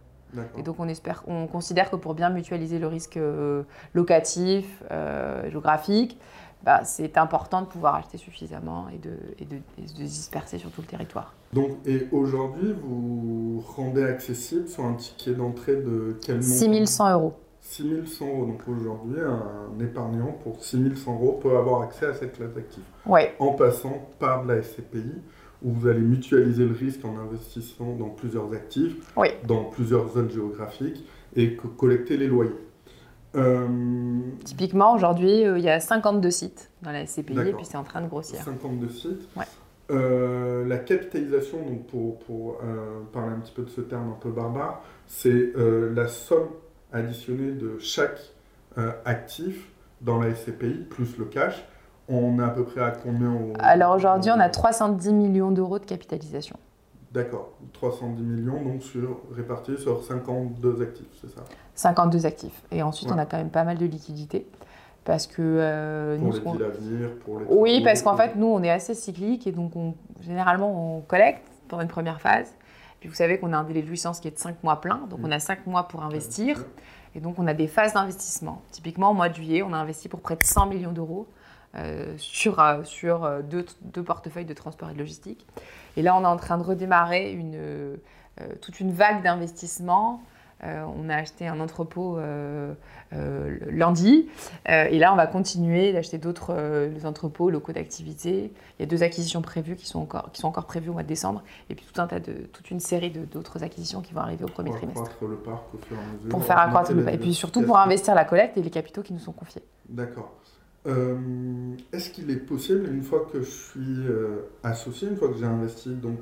[0.56, 5.50] Et donc on, espère, on considère que pour bien mutualiser le risque euh, locatif, euh,
[5.50, 6.18] géographique,
[6.64, 9.60] bah, c'est important de pouvoir acheter suffisamment et de, et, de,
[9.94, 11.34] disperser sur tout le territoire.
[11.52, 16.48] Donc, et aujourd'hui, vous rendez accessible sur un ticket d'entrée de quel montant?
[16.48, 17.34] 6100 euros.
[17.60, 18.46] 6100 euros.
[18.46, 22.82] Donc aujourd'hui, un épargnant pour 6100 euros peut avoir accès à cette classe d'actifs.
[23.06, 23.20] Oui.
[23.38, 25.12] En passant par la SCPI
[25.64, 28.96] où vous allez mutualiser le risque en investissant dans plusieurs actifs,
[29.46, 31.04] dans plusieurs zones géographiques
[31.36, 32.50] et collecter les loyers.
[33.34, 33.66] Euh,
[34.44, 37.84] Typiquement, aujourd'hui, euh, il y a 52 sites dans la SCPI et puis c'est en
[37.84, 38.40] train de grossir.
[38.42, 39.28] 52 sites.
[39.90, 42.58] Euh, la capitalisation, donc pour, pour
[43.12, 46.48] parler un petit peu de ce terme un peu barbare, c'est la somme
[46.92, 48.20] additionnée de chaque
[49.04, 49.68] actif
[50.00, 51.64] dans la SCPI plus le cash
[52.08, 55.84] on est à peu près à combien Alors aujourd'hui, on a 310 millions d'euros de
[55.84, 56.56] capitalisation.
[57.12, 61.44] D'accord, 310 millions donc sur, répartis sur 52 actifs, c'est ça?
[61.74, 62.62] 52 actifs.
[62.70, 64.46] Et ensuite, on a quand même pas mal de liquidités.
[65.04, 65.42] Parce que.
[65.42, 67.46] Euh, pour nous, les l'avenir, pour les.
[67.48, 71.46] Oui, parce qu'en fait, nous, on est assez cyclique et donc, on, généralement, on collecte
[71.68, 72.54] dans une première phase.
[73.00, 75.06] Puis vous savez qu'on a un délai de jouissance qui est de 5 mois plein,
[75.10, 76.64] donc on a 5 mois pour investir.
[77.14, 78.62] Et donc, on a des phases d'investissement.
[78.70, 81.26] Typiquement, au mois de juillet, on a investi pour près de 100 millions d'euros
[81.74, 85.46] euh, sur, euh, sur deux, deux, portefeuilles de transport et de logistique.
[85.96, 87.98] Et là, on est en train de redémarrer une,
[88.60, 90.22] toute une vague d'investissements.
[90.62, 92.18] on a acheté un entrepôt
[93.70, 94.28] lundi.
[94.66, 96.54] et là, on va continuer d'acheter d'autres
[97.04, 98.52] entrepôts locaux d'activité.
[98.78, 101.02] Il y a deux acquisitions prévues qui sont encore, qui sont encore prévues au mois
[101.02, 101.42] de décembre.
[101.68, 104.48] Et puis tout un tas de, toute une série d'autres acquisitions qui vont arriver au
[104.48, 105.10] premier trimestre.
[105.20, 107.14] Le parc au fur et à mesure, pour faire accroître le parc.
[107.14, 109.62] Et puis surtout pour investir la collecte et les capitaux qui nous sont confiés.
[109.88, 110.32] D'accord.
[110.86, 115.36] Euh, est-ce qu'il est possible, une fois que je suis euh, associé, une fois que
[115.38, 116.18] j'ai investi, donc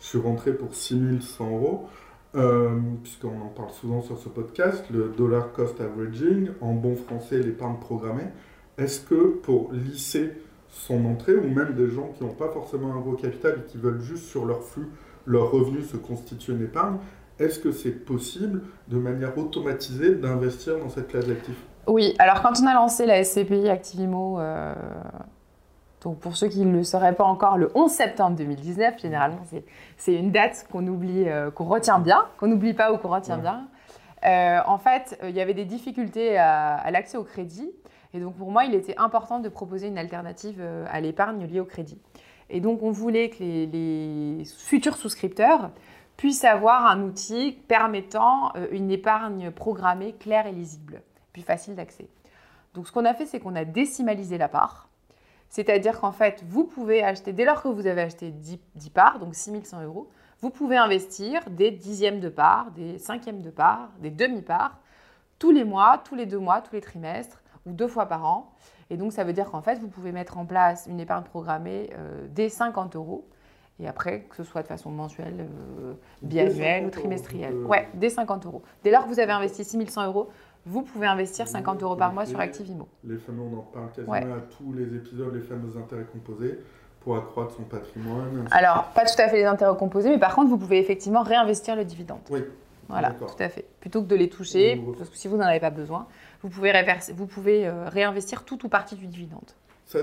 [0.00, 1.88] je suis rentré pour 6100 euros,
[2.34, 7.38] euh, puisqu'on en parle souvent sur ce podcast, le dollar cost averaging, en bon français
[7.38, 8.26] l'épargne programmée,
[8.76, 10.32] est-ce que pour lisser
[10.68, 13.78] son entrée, ou même des gens qui n'ont pas forcément un gros capital et qui
[13.78, 14.88] veulent juste sur leur flux,
[15.26, 16.98] leur revenu se constituer une épargne,
[17.38, 21.64] est-ce que c'est possible de manière automatisée d'investir dans cette classe d'actifs?
[21.86, 24.74] Oui, alors quand on a lancé la SCPI Activimo, euh,
[26.02, 29.42] donc pour ceux qui ne le sauraient pas encore, le 11 septembre 2019, généralement
[29.96, 33.38] c'est une date qu'on oublie, euh, qu'on retient bien, qu'on n'oublie pas ou qu'on retient
[33.38, 33.66] bien.
[34.24, 37.70] Euh, en fait, il y avait des difficultés à, l'accès au crédit.
[38.14, 41.64] Et donc pour moi, il était important de proposer une alternative à l'épargne liée au
[41.64, 42.00] crédit.
[42.48, 45.70] Et donc on voulait que les futurs souscripteurs
[46.16, 51.02] puissent avoir un outil permettant une épargne programmée claire et lisible
[51.34, 52.08] plus facile d'accès.
[52.72, 54.88] Donc ce qu'on a fait, c'est qu'on a décimalisé la part.
[55.50, 59.18] C'est-à-dire qu'en fait, vous pouvez acheter, dès lors que vous avez acheté 10, 10 parts,
[59.18, 60.08] donc 6100 euros,
[60.40, 64.78] vous pouvez investir des dixièmes de part, des cinquièmes de part, des demi-parts,
[65.38, 68.52] tous les mois, tous les deux mois, tous les trimestres, ou deux fois par an.
[68.90, 71.90] Et donc, ça veut dire qu'en fait, vous pouvez mettre en place une épargne programmée
[71.94, 73.28] euh, dès 50 euros.
[73.80, 75.48] Et après, que ce soit de façon mensuelle,
[75.80, 77.54] euh, biannuelle ou 50 euros, trimestrielle.
[77.54, 78.62] euh, Ouais, dès 50 euros.
[78.82, 80.28] Dès lors que vous avez investi 6100 euros,
[80.66, 82.88] vous pouvez investir 50 euros par mois sur Activimo.
[83.04, 84.22] Les fameux, on en parle quasiment Ouais.
[84.22, 86.58] à tous les épisodes, les fameux intérêts composés
[87.00, 88.46] pour accroître son patrimoine.
[88.50, 91.76] Alors, pas tout à fait les intérêts composés, mais par contre, vous pouvez effectivement réinvestir
[91.76, 92.20] le dividende.
[92.30, 92.42] Oui,
[92.88, 93.64] Voilà, tout à fait.
[93.80, 96.06] Plutôt que de les toucher, Ou- parce que si vous n'en avez pas besoin,
[96.42, 99.50] vous pouvez, réverser- vous pouvez euh, réinvestir tout ou partie du dividende.
[99.86, 99.98] ça,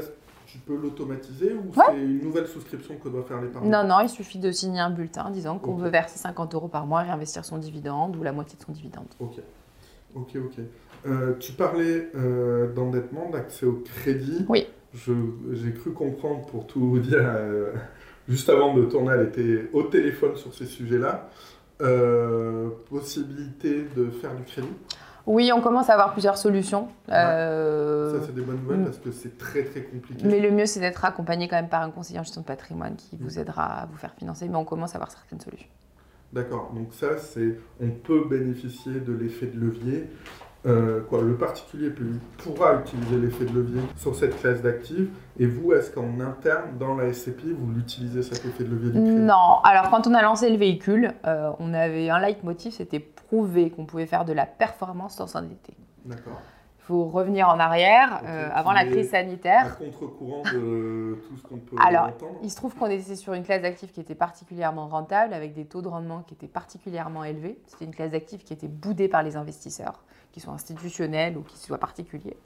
[0.47, 1.85] tu peux l'automatiser ou Ouais.
[1.89, 4.89] c'est une nouvelle souscription que doit faire l'épargne Non, non, il suffit de signer un
[4.89, 8.57] bulletin disant qu'on veut verser 50 euros par mois réinvestir son dividende ou la moitié
[8.59, 9.05] de son dividende.
[9.21, 9.37] Ok,
[10.15, 10.63] ok, ok.
[11.07, 14.45] Euh, tu parlais euh, d'endettement, d'accès au crédit.
[14.47, 14.67] Oui.
[14.93, 17.73] J'ai cru comprendre, pour tout vous dire, euh,
[18.27, 21.29] juste avant de tourner, elle était au téléphone sur ces sujets-là.
[22.89, 24.67] Possibilité de faire du crédit?
[25.27, 26.87] Oui, on commence à avoir plusieurs solutions.
[27.09, 28.85] Euh, Ça, c'est des bonnes nouvelles mm.
[28.85, 30.25] parce que c'est très très compliqué.
[30.25, 32.95] mais le mieux, c'est d'être accompagné quand même par un conseiller en gestion de patrimoine
[32.95, 34.47] qui vous aidera à vous faire financer.
[34.49, 35.69] Mais on commence à avoir certaines solutions.
[36.33, 40.07] D'accord, donc ça, c'est on peut bénéficier de l'effet de levier.
[40.67, 42.05] Euh, quoi, le particulier peut-
[42.37, 45.09] pourra utiliser l'effet de levier sur cette classe d'actifs.
[45.39, 49.01] Et vous, est-ce qu'en interne, dans la SCPI, vous l'utilisez cet effet de levier du
[49.01, 52.99] crédit Non, alors quand on a lancé le véhicule, euh, on avait un leitmotiv, c'était
[52.99, 55.73] prouver qu'on pouvait faire de la performance sans s'endetter.
[56.05, 56.39] D'accord.
[56.81, 59.77] Il faut revenir en arrière, euh, avant la crise À sanitaire.
[59.77, 62.39] contre-courant de tout ce qu'on peut Alors, entendre.
[62.41, 65.65] Il se trouve qu'on était sur une classe d'actifs qui était particulièrement rentable, avec des
[65.65, 67.59] taux de rendement qui étaient particulièrement élevés.
[67.67, 71.59] C'était une classe d'actifs qui était boudée par les investisseurs, qui soient institutionnels ou qui
[71.59, 72.37] soient particuliers.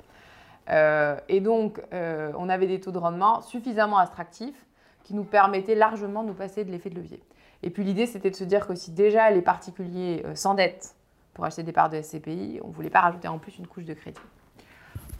[0.69, 4.65] Euh, et donc, euh, on avait des taux de rendement suffisamment attractifs
[5.05, 7.23] qui nous permettaient largement de nous passer de l'effet de levier.
[7.63, 10.93] Et puis l'idée, c'était de se dire que si déjà les particuliers s'endettent
[11.35, 13.85] pour acheter des parts de SCPI, on ne voulait pas rajouter en plus une couche
[13.85, 14.19] de crédit.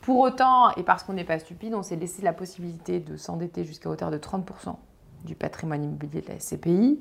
[0.01, 3.63] Pour autant, et parce qu'on n'est pas stupide, on s'est laissé la possibilité de s'endetter
[3.63, 4.75] jusqu'à hauteur de 30%
[5.25, 6.99] du patrimoine immobilier de la SCPI.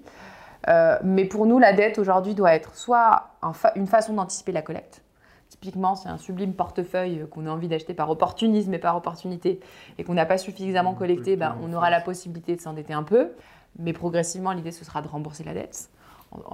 [0.68, 4.52] Euh, mais pour nous, la dette aujourd'hui doit être soit un fa- une façon d'anticiper
[4.52, 5.02] la collecte.
[5.50, 9.60] Typiquement, c'est un sublime portefeuille qu'on a envie d'acheter par opportunisme et par opportunité
[9.98, 13.32] et qu'on n'a pas suffisamment collecté, ben, on aura la possibilité de s'endetter un peu.
[13.78, 15.90] Mais progressivement, l'idée, ce sera de rembourser la dette.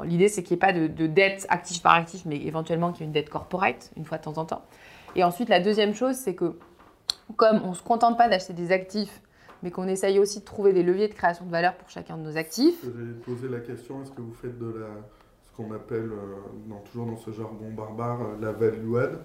[0.05, 3.01] L'idée, c'est qu'il n'y ait pas de, de dette actif par actif, mais éventuellement qu'il
[3.01, 4.63] y ait une dette corporate, une fois de temps en temps.
[5.17, 6.57] Et ensuite, la deuxième chose, c'est que
[7.37, 9.21] comme on ne se contente pas d'acheter des actifs,
[9.63, 12.23] mais qu'on essaye aussi de trouver des leviers de création de valeur pour chacun de
[12.23, 14.87] nos actifs, J'ai posé la question est-ce que vous faites de la,
[15.45, 19.19] ce qu'on appelle, euh, dans- toujours dans ce jargon barbare, euh, la value add?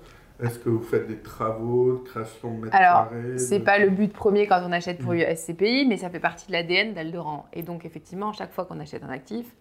[0.44, 3.90] Est-ce que vous faites des travaux de création de mètres Alors, c'est de- pas le
[3.90, 5.22] but premier quand on achète pour Mm.
[5.34, 7.46] SCPI, mais ça fait partie de l'ADN d'Alderan.
[7.54, 9.56] Et donc, effectivement, chaque fois qu'on achète un actif,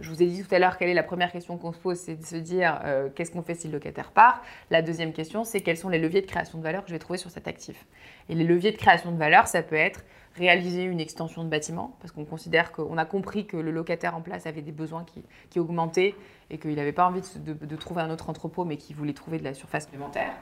[0.00, 1.98] je vous ai dit tout à l'heure quelle est la première question qu'on se pose,
[1.98, 4.42] c'est de se dire euh, qu'est-ce qu'on fait si le locataire part?
[4.70, 6.98] La deuxième question, c'est quels sont les leviers de création de valeur que je vais
[6.98, 7.86] trouver sur cet actif?
[8.28, 10.04] Et les leviers de création de valeur, ça peut être
[10.36, 14.22] réaliser une extension de bâtiment, parce qu'on considère qu'on a compris que le locataire en
[14.22, 16.14] place avait des besoins qui, qui augmentaient
[16.48, 19.12] et qu'il n'avait pas envie de, de- de trouver un autre entrepôt, mais qu'il voulait
[19.12, 20.32] trouver de la surface supplémentaire.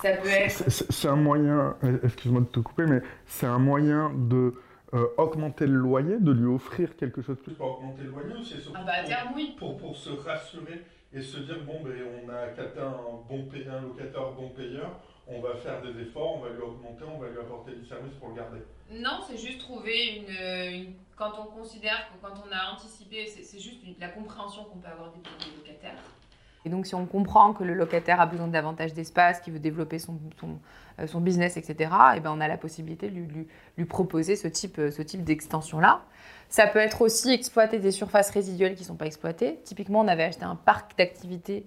[0.00, 4.12] Ça peut être c'est un moyen, euh, excuse-moi de te couper, mais c'est un moyen
[4.14, 4.54] de
[4.94, 8.34] euh, augmenter le loyer, de lui offrir quelque chose de plus pour augmenter le loyer
[8.38, 8.92] ou c'est surtout Ah bah,
[9.34, 9.54] oui.
[9.58, 11.92] pour, pour se rassurer et se dire bon, ben,
[12.24, 12.94] on a capté un,
[13.28, 17.04] bon pay- un locataire bon payeur, on va faire des efforts, on va lui augmenter,
[17.12, 18.58] on va lui apporter du service pour le garder.
[18.92, 23.24] Non, c'est juste trouver une, euh, une- Quand on considère que quand on a anticipé,
[23.26, 26.02] c'est juste une- la compréhension qu'on peut avoir des, des locataires.
[26.64, 29.60] Et donc, si on comprend que le locataire a besoin de davantage d'espace, qu'il veut
[29.60, 30.58] développer son, son,
[31.06, 33.18] son business, etc., et ben on a la possibilité de
[33.76, 36.02] lui, proposer ce type, euh, ce type d'extension-là.
[36.48, 39.58] Ça peut être aussi exploiter des surfaces résiduelles qui ne sont pas exploitées.
[39.64, 41.66] Typiquement, on avait acheté un parc d'activités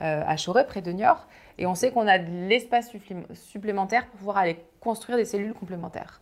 [0.00, 1.26] euh, à Choré, près de Niort,
[1.58, 5.54] et on sait qu'on a de l'espace supplé- supplémentaire pour pouvoir aller construire des cellules
[5.54, 6.20] complémentaires.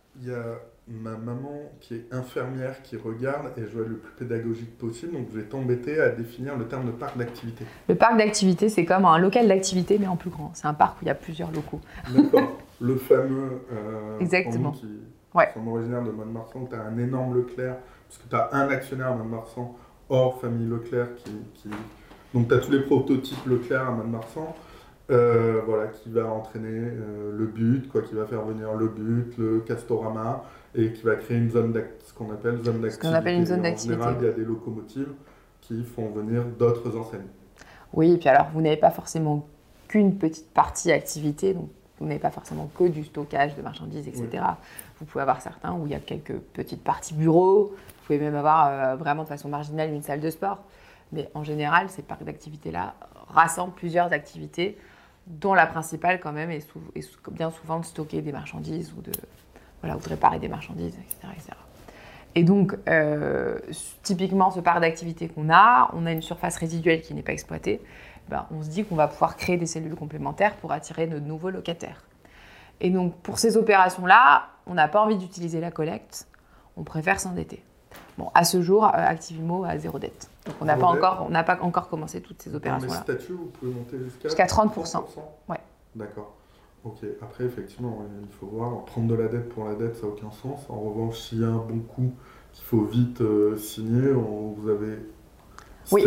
[0.89, 5.13] Ma maman qui est infirmière qui regarde et je veux être le plus pédagogique possible,
[5.13, 7.65] donc je vais t'embêter à définir le terme de parc d'activité.
[7.89, 10.51] Le parc d'activité, c'est comme un local d'activité, mais en plus grand.
[10.53, 11.81] C'est un parc où il y a plusieurs locaux.
[12.15, 12.57] D'accord.
[12.81, 13.61] le fameux.
[13.73, 14.71] euh, Exactement.
[14.71, 14.87] qui
[15.35, 15.49] Ouais.
[15.53, 17.75] sommes originaires de Mont-de-Marsan, tu as un énorme Leclerc,
[18.07, 19.75] parce que tu as un actionnaire à Mont-de-Marsan,
[20.09, 21.31] hors famille Leclerc, qui.
[21.55, 21.69] qui-
[22.33, 24.55] Donc tu as tous les prototypes Leclerc à Mont-de-Marsan.
[25.09, 29.37] euh, voilà, qui va entraîner euh, le but, quoi, qui va faire venir le but,
[29.37, 30.43] le Castorama,
[30.75, 31.73] et qui va créer une zone
[32.05, 33.07] ce qu'on appelle zone d'activité.
[33.07, 33.93] qu'on appelle une zone En d'activité.
[33.93, 35.13] général, il y a des locomotives
[35.61, 37.27] qui font venir d'autres enseignes.
[37.93, 39.47] Oui, et puis alors, vous n'avez pas forcément
[39.87, 41.53] qu'une petite partie activité.
[41.53, 44.43] Donc, vous n'avez pas forcément que du stockage de marchandises, etc.
[44.99, 47.75] Vous pouvez avoir certains où il y a quelques petites parties bureaux.
[47.75, 50.59] Vous pouvez même avoir euh, vraiment de façon marginale une salle de sport.
[51.11, 52.93] Mais en général, ces parcs d'activités-là
[53.29, 54.77] rassemblent plusieurs activités,
[55.25, 56.67] dont la principale quand même est,
[57.31, 59.11] bien souvent de stocker des marchandises ou de,
[59.81, 61.27] voilà, ou de réparer des marchandises, etc.
[62.35, 63.57] Et donc, euh,
[64.03, 67.81] typiquement, ce parc d'activités qu'on a, on a une surface résiduelle qui n'est pas exploitée.
[68.29, 71.49] Ben, on se dit qu'on va pouvoir créer des cellules complémentaires pour attirer de nouveaux
[71.49, 72.03] locataires.
[72.79, 76.27] Et donc, pour ces opérations-là, on n'a pas envie d'utiliser la collecte,
[76.75, 77.63] on préfère s'endetter.
[78.19, 80.29] Bon, à ce jour, euh, Activimo a zéro dette.
[80.45, 83.03] Donc, on n'a pas, encore, pas encore commencé toutes ces opérations-là.
[83.07, 85.03] Dans les statuts, vous pouvez monter jusqu'à Jusqu'à 30%.
[85.49, 85.57] Ouais.
[85.95, 86.35] D'accord.
[86.83, 86.99] Ok.
[87.21, 88.85] Après, effectivement, il faut voir.
[88.85, 90.65] Prendre de la dette pour la dette, ça n'a aucun sens.
[90.69, 92.13] En revanche, s'il y a un bon coup
[92.53, 94.97] qu'il faut vite euh, signer, vous avez
[95.91, 96.03] oui.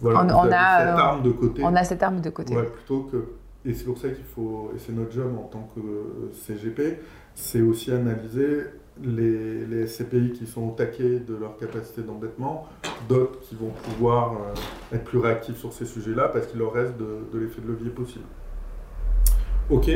[0.00, 1.62] Voilà, on, a, cette euh, arme de côté.
[1.62, 2.56] On a cette arme de côté.
[2.56, 3.34] Ouais, plutôt que.
[3.66, 4.72] Et c'est pour ça qu'il faut.
[4.74, 7.00] Et c'est notre job en tant que euh, CGP,
[7.34, 8.64] c'est aussi analyser
[9.02, 12.66] les, les, SCPI qui sont au taquet de leur capacité d'endettement,
[13.08, 14.36] d'autres qui vont pouvoir
[14.92, 17.90] être plus réactifs sur ces sujets-là parce qu'il leur reste de, de l'effet de levier
[17.90, 18.24] possible.
[19.70, 19.90] Ok.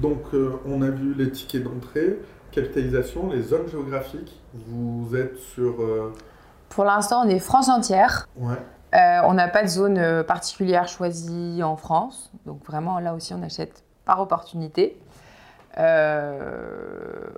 [0.00, 0.22] donc,
[0.66, 2.18] on a vu les tickets d'entrée,
[2.50, 4.40] capitalisation, les zones géographiques.
[4.54, 5.74] Vous êtes sur
[6.70, 8.26] pour l'instant, on est France entière.
[8.38, 12.30] Euh, on n'a pas de zone euh, particulière choisie en France.
[12.46, 14.98] Donc vraiment, là aussi, on achète par opportunité.
[15.78, 17.28] Euh,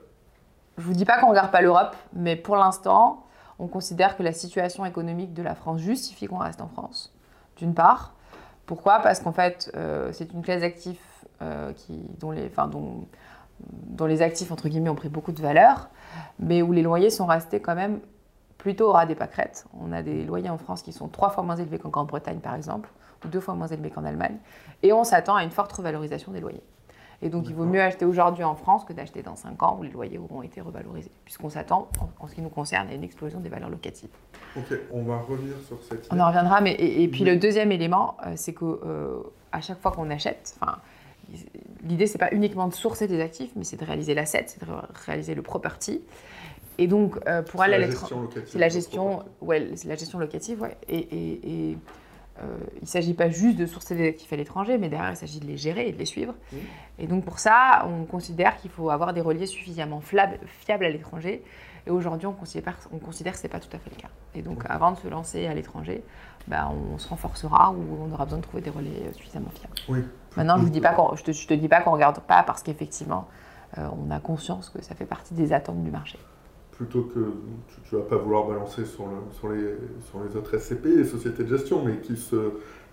[0.77, 3.25] je ne vous dis pas qu'on ne regarde pas l'Europe, mais pour l'instant,
[3.59, 7.12] on considère que la situation économique de la France justifie qu'on reste en France,
[7.57, 8.14] d'une part.
[8.66, 9.01] Pourquoi?
[9.01, 9.75] Parce qu'en fait,
[10.12, 11.25] c'est une classe d'actifs
[11.77, 12.51] qui, dont, les,
[13.61, 15.88] dont les actifs, entre guillemets, ont pris beaucoup de valeur,
[16.38, 18.01] mais où les loyers sont restés quand même
[18.59, 19.66] plutôt au ras des pâquerettes.
[19.81, 22.55] On a des loyers en France qui sont trois fois moins élevés qu'en Grande-Bretagne, par
[22.55, 22.88] exemple,
[23.25, 24.37] ou deux fois moins élevés qu'en Allemagne.
[24.85, 26.62] Et on s'attend à une forte revalorisation des loyers.
[27.23, 29.85] Et donc, il vaut mieux acheter aujourd'hui en France que d'acheter dans cinq ans où
[29.85, 33.39] les loyers auront été revalorisés, puisqu'on s'attend, en, ce qui nous concerne, à une explosion
[33.39, 34.11] des valeurs locatives.
[34.57, 36.09] Ok, on va revenir sur cette.
[36.11, 39.21] On en reviendra, mais et, puis le deuxième élément, euh, c'est que euh,
[39.53, 40.79] à chaque fois qu'on achète, enfin,
[41.85, 44.73] l'idée c'est pas uniquement de sourcer des actifs, mais c'est de réaliser l'asset, c'est de
[45.07, 46.03] réaliser le property.
[46.79, 50.63] Et donc, euh, pour aller à l'étranger, c'est la gestion, ouais, c'est la gestion locative,
[50.63, 50.77] ouais.
[50.89, 51.79] Et, et,
[52.76, 55.40] il ne s'agit pas juste de sourcer des actifs à l'étranger, mais derrière, il s'agit
[55.40, 56.35] de les gérer et de les suivre.
[56.98, 61.42] Et donc, pour ça, on considère qu'il faut avoir des reliés suffisamment fiables à l'étranger.
[61.87, 64.09] Et aujourd'hui, on considère, on considère que ce n'est pas tout à fait le cas.
[64.35, 66.05] Et donc, avant de se lancer à l'étranger,
[66.46, 69.74] bah, on se renforcera ou on aura besoin de trouver des relais suffisamment fiables.
[69.88, 70.05] Oui.
[70.37, 73.26] Maintenant, je ne te, je te dis pas qu'on ne regarde pas parce qu'effectivement,
[73.78, 76.18] euh, on a conscience que ça fait partie des attentes du marché
[76.73, 77.21] plutôt que
[77.89, 79.75] tu ne vas pas vouloir balancer sur, le, sur, les,
[80.09, 82.53] sur les autres SCP, les sociétés de gestion, mais qui se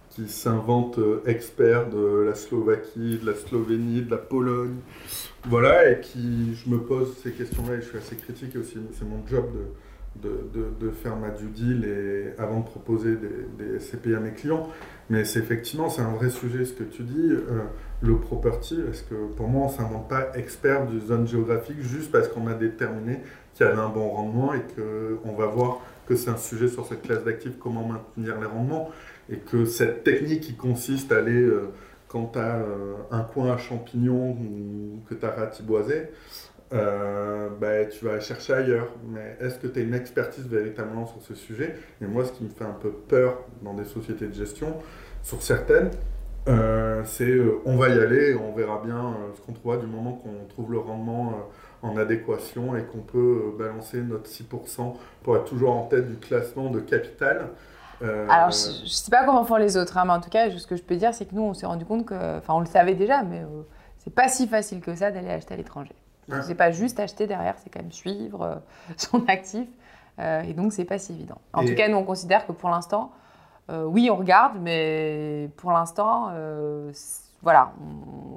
[0.10, 4.78] qui s'inventent euh, experts de la Slovaquie, de la Slovénie, de la Pologne,
[5.48, 9.06] voilà, et qui, je me pose ces questions-là et je suis assez critique aussi, c'est
[9.06, 9.46] mon job
[10.15, 14.20] de, de, de, faire ma due deal et, avant de proposer des, des SCP à
[14.20, 14.68] mes clients.
[15.10, 17.62] Mais c'est effectivement, c'est un vrai sujet ce que tu dis, euh,
[18.01, 22.12] le property, parce que pour moi, on ne s'invente pas expert du zone géographique juste
[22.12, 23.19] parce qu'on a déterminé
[23.53, 27.01] qui avait un bon rendement et qu'on va voir que c'est un sujet sur cette
[27.01, 28.89] classe d'actifs, comment maintenir les rendements,
[29.29, 31.69] et que cette technique qui consiste à aller, euh,
[32.07, 36.07] quand tu as euh, un coin à champignons ou que tu as ratiboisé,
[36.71, 38.88] euh, bah, tu vas chercher ailleurs.
[39.07, 41.75] Mais est-ce que tu as une expertise véritablement sur ce sujet?
[42.01, 44.73] Et moi, ce qui me fait un peu peur dans des sociétés de gestion,
[45.21, 45.91] sur certaines,
[46.45, 50.71] c'est on va y aller, on verra bien ce qu'on trouvera du moment qu'on trouve
[50.71, 51.34] le rendement
[51.82, 56.17] en adéquation et qu'on peut euh, balancer notre 6% pour être toujours en tête du
[56.17, 57.49] classement de capital.
[58.02, 60.49] Euh, Alors, je ne sais pas comment font les autres, hein, mais en tout cas,
[60.49, 62.60] ce que je peux dire, c'est que nous, on s'est rendu compte que, enfin, on
[62.60, 63.62] le savait déjà, mais euh,
[63.97, 65.95] c'est pas si facile que ça d'aller acheter à l'étranger.
[66.30, 68.62] Ce C'est pas juste acheter derrière, c'est quand même suivre
[68.97, 69.67] son actif,
[70.19, 71.39] et donc c'est pas si évident.
[71.54, 73.12] En tout cas, nous, on considère que pour l'instant,
[73.86, 76.32] oui, on regarde, mais pour l'instant,
[77.41, 77.73] voilà,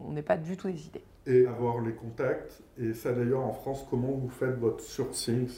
[0.06, 2.62] on n'est pas du tout décidé et avoir les contacts.
[2.78, 5.48] Et ça d'ailleurs en France, comment vous faites votre sourcing?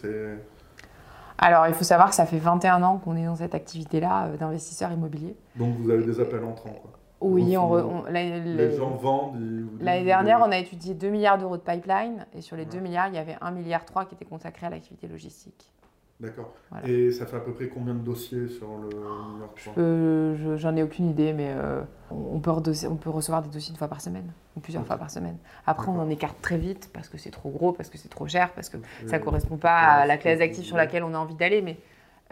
[1.39, 4.37] Alors il faut savoir que ça fait 21 ans qu'on est dans cette activité-là euh,
[4.37, 5.37] d'investisseurs immobiliers.
[5.57, 6.91] Donc vous avez des appels entrants quoi.
[7.21, 9.39] Oui, on, les, gens vendent.
[9.81, 13.09] L'année dernière, on a étudié 2 milliards d'euros de pipeline et sur les 2 milliards,
[13.09, 15.73] il y avait 1 milliard 3 qui était consacré à l'activité logistique.
[16.21, 16.55] D'accord.
[16.87, 20.83] Et ça fait à peu près combien de dossiers sur le New York J'en ai
[20.83, 24.33] aucune idée, mais euh, on, peut on peut recevoir des dossiers une fois par semaine,
[24.57, 25.37] ou plusieurs fois par semaine.
[25.67, 28.29] Après, on en écarte très vite parce que c'est trop gros, parce que c'est trop
[28.29, 31.19] cher, parce que ça ne correspond pas à la classe d'actifs sur laquelle on a
[31.19, 31.63] envie d'aller.
[31.63, 31.79] Mais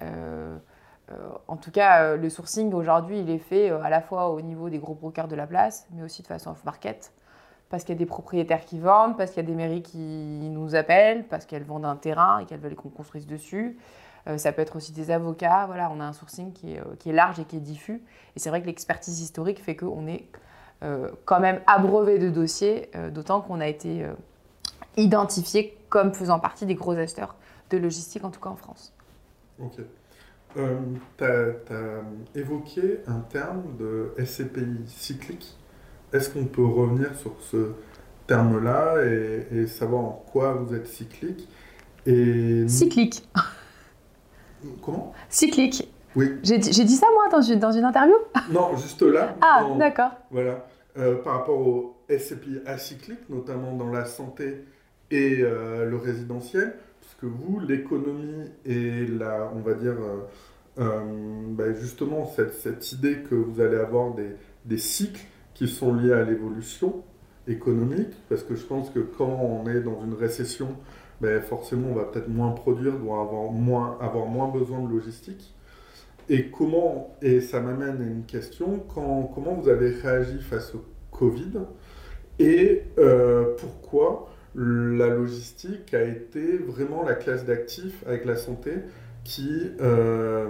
[0.02, 0.56] euh,
[1.48, 4.78] en tout cas, le sourcing aujourd'hui, il est fait à la fois au niveau des
[4.78, 7.12] gros brokers de la place, mais aussi de façon off-market
[7.72, 9.96] parce qu'il y a des propriétaires qui vendent, parce qu'il y a des mairies qui
[9.96, 13.78] nous appellent, parce qu'elles vendent un terrain et qu'elles veulent qu'on construise dessus.
[14.28, 15.64] Euh, ça peut être aussi des avocats.
[15.64, 18.02] Voilà, on a un sourcing qui est, euh, qui est large et qui est diffus.
[18.36, 20.26] Et c'est vrai que l'expertise historique fait qu'on est
[20.82, 24.06] euh, quand même abreuvé de dossiers, d'autant qu'on a été
[24.98, 27.36] identifié comme faisant partie des gros acheteurs
[27.70, 28.92] de logistique, en tout cas en France.
[29.58, 29.80] Ok.
[30.54, 32.02] tu as,
[32.34, 35.56] évoqué un terme de SCPI cyclique.
[36.12, 37.72] Est-ce qu'on peut revenir sur ce
[38.26, 41.48] terme-là et, savoir en quoi vous êtes cyclique
[42.06, 42.66] et...
[42.68, 43.28] Cyclique.
[44.82, 45.12] Comment?
[45.28, 45.88] Cyclique.
[46.14, 46.38] Oui.
[46.42, 48.14] J'ai dit ça moi dans une, dans une interview?
[48.50, 49.36] Non, juste là.
[49.40, 50.10] ah, d'accord.
[50.30, 50.66] Voilà.
[50.98, 54.66] Euh, par rapport au SCPI acyclique, notamment dans la santé
[55.10, 59.96] et euh, le résidentiel, parce que vous, l'économie et la, on va dire,
[60.78, 61.00] euh,
[61.48, 64.36] ben justement, cette, cette, idée que vous allez avoir des,
[64.66, 65.24] des cycles
[65.55, 67.03] qui sont liés à l'évolution
[67.48, 70.68] économique, parce que je pense que quand on est dans une récession,
[71.20, 75.55] ben forcément on va peut-être moins produire, doit avoir moins, avoir moins besoin de logistique.
[76.28, 80.84] Et comment, et ça m'amène à une question, quand, comment vous avez réagi face au
[81.11, 81.59] Covid
[82.38, 88.72] et euh, pourquoi la logistique a été vraiment la classe d'actifs avec la santé
[89.24, 90.48] qui euh,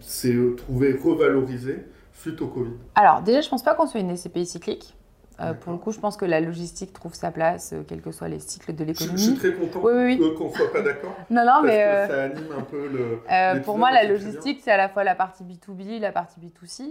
[0.00, 1.78] s'est trouvée revalorisée
[2.14, 4.94] suite au Covid Alors, déjà, je ne pense pas qu'on soit une SCPI cyclique.
[5.40, 8.12] Euh, pour le coup, je pense que la logistique trouve sa place, euh, quels que
[8.12, 9.18] soient les cycles de l'économie.
[9.18, 11.14] Je, suis très content qu'on ne soit pas d'accord.
[11.30, 11.82] non, non, mais.
[11.82, 13.60] Euh, ça anime un peu le.
[13.64, 16.84] pour moi, la logistique, c'est à la fois la partie B2B, la partie B2C.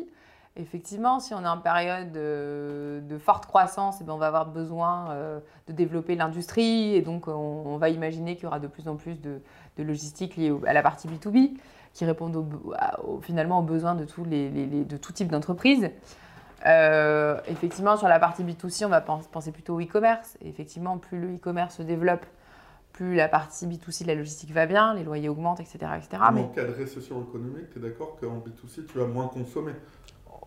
[0.56, 5.08] Effectivement, si on est en période de, forte croissance, eh ben, on va avoir besoin
[5.68, 9.20] de développer l'industrie et donc on, va imaginer qu'il y aura de plus en plus
[9.20, 9.42] de,
[9.78, 11.54] de logistique liée à la partie B2B
[11.94, 12.46] qui répondent
[13.22, 15.92] finalement aux besoins de, tous les, de tout type d'entreprise.
[16.66, 20.38] Euh, effectivement, sur la partie B2C, on va penser plutôt au e-commerce.
[20.42, 22.26] effectivement, plus le e-commerce se développe,
[22.94, 25.78] plus la partie B2C de la logistique va bien, les loyers augmentent, etc.
[25.98, 26.24] etc.
[26.34, 29.74] Mais en cas de récession économique, tu es d'accord qu'en B2C, tu vas moins consommer?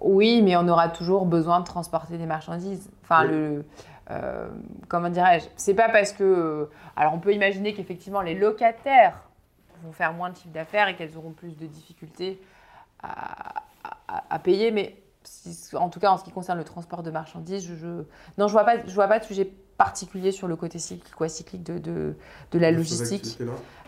[0.00, 2.90] Oui, mais on aura toujours besoin de transporter des marchandises.
[3.02, 3.64] Enfin, le,
[4.10, 4.48] euh,
[4.88, 5.46] comment dirais-je?
[5.56, 6.68] C'est pas parce que.
[6.96, 9.25] Alors, on peut imaginer qu'effectivement, les locataires
[9.86, 12.40] vont faire moins de chiffre d'affaires et qu'elles auront plus de difficultés
[13.02, 13.62] à,
[14.42, 14.70] payer.
[14.70, 15.02] Mais
[15.74, 18.04] en tout cas, en ce qui concerne le transport de marchandises, je,
[18.38, 21.24] non, je vois pas, je vois pas de sujet particulier sur le côté cyclique ou
[21.24, 22.14] acyclique de, de,
[22.50, 23.38] de la logistique.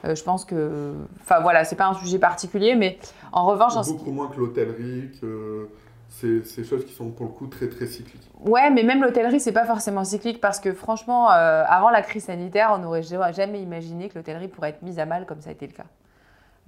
[0.04, 2.98] Euh, je pense que, enfin voilà, c'est pas un sujet particulier, mais
[3.32, 5.68] en revanche, beaucoup moins que l'hôtellerie, que
[6.08, 8.28] c'est ces choses qui sont pour le coup très très cycliques.
[8.40, 12.24] Ouais, mais même l'hôtellerie, c'est pas forcément cyclique parce que franchement, euh, avant la crise
[12.24, 15.52] sanitaire, on n'aurait jamais imaginé que l'hôtellerie pourrait être mise à mal comme ça a
[15.52, 15.86] été le cas.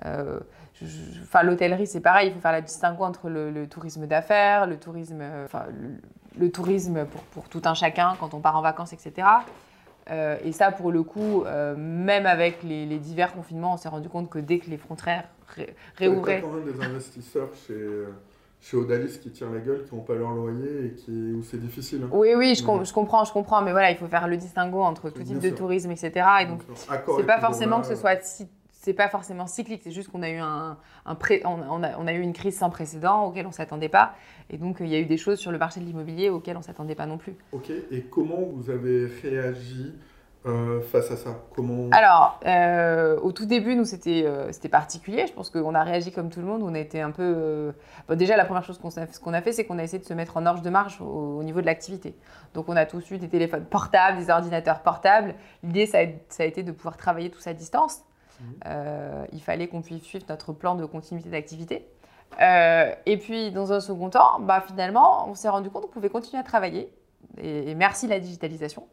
[0.06, 0.40] Euh,
[1.22, 5.20] enfin, l'hôtellerie, c'est pareil, il faut faire la distinction entre le, tourisme d'affaires, le tourisme,
[5.20, 5.64] euh, enfin,
[6.38, 9.26] le, tourisme pour, pour, tout un chacun quand on part en vacances, etc.
[10.44, 11.44] et ça, pour le coup,
[11.76, 15.24] même avec les, divers confinements, on s'est rendu compte que dès que les frontières
[15.96, 16.38] réouvraient.
[16.38, 18.06] Il y a quand même des investisseurs chez
[18.60, 21.60] chez Odalis qui tirent la gueule, qui n'ont pas leur loyer et qui, où c'est
[21.60, 22.02] difficile.
[22.04, 22.10] Hein.
[22.12, 25.10] Oui, oui, je, je, comprends, je comprends, mais voilà, il faut faire le distinguo entre
[25.10, 26.12] tout type de tourisme, etc.
[26.42, 28.20] Et donc, c'est pas forcément que ce soit
[28.80, 32.06] c'est pas forcément cyclique, c'est juste qu'on a eu un, un pré, on, a, on,
[32.06, 34.14] a, eu une crise sans précédent auquel on s'attendait pas,
[34.48, 36.62] et donc il y a eu des choses sur le marché de l'immobilier auxquelles on
[36.62, 37.34] s'attendait pas non plus.
[37.52, 39.92] Ok, et comment vous avez réagi
[40.46, 41.90] euh, face à ça Comment...
[41.92, 45.26] Alors, euh, au tout début, nous, c'était euh, c'était particulier.
[45.26, 46.62] Je pense qu'on a réagi comme tout le monde.
[46.62, 47.74] On a été un peu.
[48.08, 50.14] Bon, déjà, la première chose qu'on a, a fait, c'est qu'on a essayé de se
[50.14, 52.16] mettre en orge de marche au, niveau de l'activité.
[52.54, 55.34] Donc, on a tous eu des téléphones portables, des ordinateurs portables.
[55.62, 55.98] L'idée, ça,
[56.30, 58.00] ça, a été de pouvoir travailler tous à distance.
[58.40, 59.26] Mmh.
[59.34, 61.86] il fallait qu'on puisse suivre notre plan de continuité d'activité.
[62.40, 66.40] et puis, dans un second temps, bah, finalement, on s'est rendu compte qu'on pouvait continuer
[66.40, 66.90] à travailler.
[67.36, 68.86] et merci la digitalisation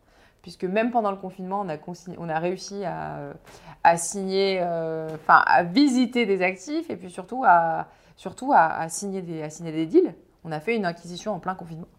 [0.48, 1.76] puisque même pendant le confinement, on a,
[2.20, 7.88] on a réussi à, signer, euh, enfin à visiter des actifs et puis surtout à,
[8.16, 10.14] surtout à, signer des, à signer des deals.
[10.46, 11.90] On a fait une acquisition en plein confinement.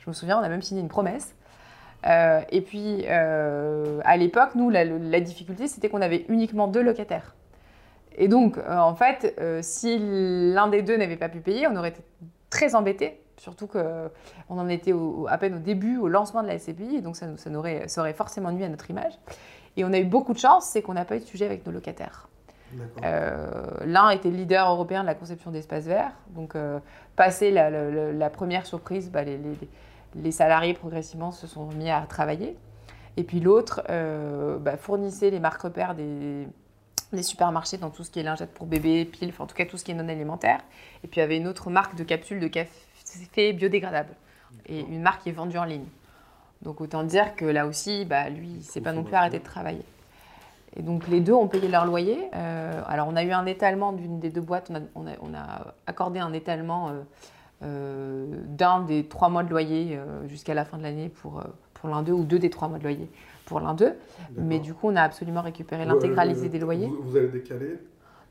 [0.00, 1.36] Je me souviens, on a même signé une promesse.
[2.08, 6.82] Euh, et puis, euh, à l'époque, nous, la, la difficulté, c'était qu'on avait uniquement deux
[6.82, 7.36] locataires.
[8.16, 12.02] Et donc, en fait, si l'un des deux n'avait pas pu payer, on aurait été
[12.50, 14.10] très embêtés Surtout qu'on
[14.48, 14.94] en était
[15.26, 18.00] à peine au début, au lancement de la SCPI, et donc ça, ça, aurait, ça,
[18.00, 19.14] aurait, forcément nuit à notre image.
[19.76, 21.66] Et on a eu beaucoup de chance, c'est qu'on n'a pas eu de sujet avec
[21.66, 22.28] nos locataires.
[23.02, 23.50] Euh,
[23.84, 26.78] L'un était leader européen de la conception d'espaces verts, donc euh,
[27.16, 29.58] passé la, première surprise, bah, les, les,
[30.14, 32.56] les, salariés progressivement se sont mis à travailler.
[33.16, 36.46] Et puis l'autre euh, bah, fournissait les marques repères des,
[37.12, 39.66] des supermarchés dans tout ce qui est lingette pour bébé, piles, enfin en tout cas
[39.66, 40.60] tout ce qui est non alimentaire.
[41.02, 42.70] Et puis il y avait une autre marque de capsules de café
[43.52, 44.14] biodégradable
[44.66, 45.86] et une marque qui est vendue en ligne.
[46.62, 49.44] Donc autant dire que là aussi, bah, lui, il s'est pas non plus arrêté de
[49.44, 49.84] travailler.
[50.76, 52.18] Et donc les deux ont payé leur loyer.
[52.34, 55.16] Euh, alors on a eu un étalement d'une des deux boîtes, on a, on a-
[55.20, 56.92] on a accordé un étalement euh,
[57.62, 59.98] euh, d'un des trois mois de loyer
[60.28, 61.42] jusqu'à la fin de l'année pour,
[61.74, 63.10] pour l'un d'eux, ou deux des trois mois de loyer
[63.44, 63.94] pour l'un d'eux.
[64.36, 66.86] Mais du coup, on a absolument récupéré l'intégralité des loyers.
[66.86, 67.78] Vous, vous avez décalé?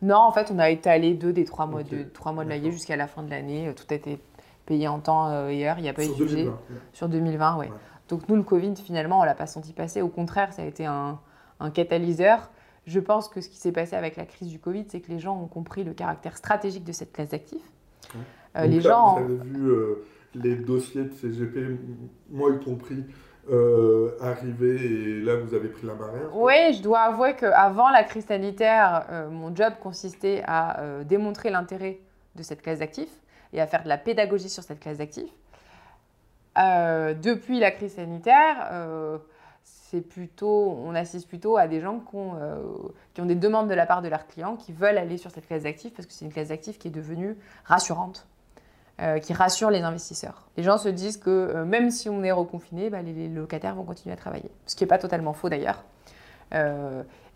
[0.01, 2.71] Non, en fait, on a étalé deux des trois mois, de, trois mois de loyer
[2.71, 3.71] jusqu'à la fin de l'année.
[3.75, 4.19] Tout a été
[4.65, 6.43] payé en temps euh, et heure, il n'y a pas eu sur de sujet.
[6.43, 6.59] 2020.
[6.93, 7.65] Sur 2020, oui.
[7.67, 7.71] Ouais.
[8.09, 10.01] Donc nous, le Covid, finalement, on l'a pas senti passer.
[10.01, 11.19] Au contraire, ça a été un,
[11.59, 12.51] un catalyseur.
[12.85, 15.19] Je pense que ce qui s'est passé avec la crise du Covid, c'est que les
[15.19, 17.71] gens ont compris le caractère stratégique de cette classe d'actifs.
[18.13, 18.21] Ouais.
[18.57, 19.19] Euh, les là, gens...
[19.19, 20.05] Vous avez vu euh,
[20.35, 21.77] les dossiers de CGP,
[22.29, 23.05] moi y compris,
[23.49, 26.29] euh, arriver et là vous avez pris la barrière.
[26.33, 31.49] Oui, je dois avouer qu'avant la crise sanitaire, euh, mon job consistait à euh, démontrer
[31.49, 31.99] l'intérêt
[32.35, 33.19] de cette classe d'actifs
[33.53, 35.31] et à faire de la pédagogie sur cette classe d'actifs.
[36.57, 39.17] Euh, depuis la crise sanitaire, euh,
[39.63, 42.61] c'est plutôt, on assiste plutôt à des gens qui ont, euh,
[43.13, 45.47] qui ont des demandes de la part de leurs clients, qui veulent aller sur cette
[45.47, 48.27] classe d'actifs parce que c'est une classe d'actifs qui est devenue rassurante,
[49.23, 50.47] qui rassure les investisseurs.
[50.57, 54.13] Les gens se disent que même si on est reconfiné, bah, les, locataires vont continuer
[54.13, 54.51] à travailler.
[54.67, 55.83] Ce qui n'est pas totalement faux d'ailleurs.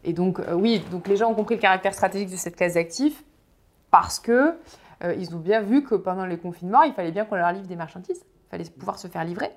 [0.03, 3.23] Et donc, oui, donc les gens ont compris le caractère stratégique de cette classe d'actifs
[3.89, 4.53] parce que
[5.03, 7.67] euh, ils ont bien vu que pendant les confinements, il fallait bien qu'on leur livre
[7.67, 8.23] des marchandises.
[8.47, 9.51] Il fallait pouvoir se faire livrer.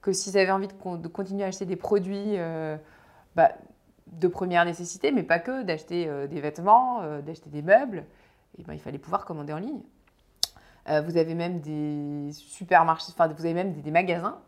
[0.00, 2.76] Que s'ils avaient envie de, con- de continuer à acheter des produits euh,
[3.36, 3.50] bah,
[4.06, 8.04] de première nécessité, mais pas que, d'acheter euh, des vêtements, d'acheter des meubles,
[8.58, 9.80] et ben, il fallait pouvoir commander en ligne.
[11.06, 14.38] Vous avez même des supermarchés, enfin, vous avez même des, magasins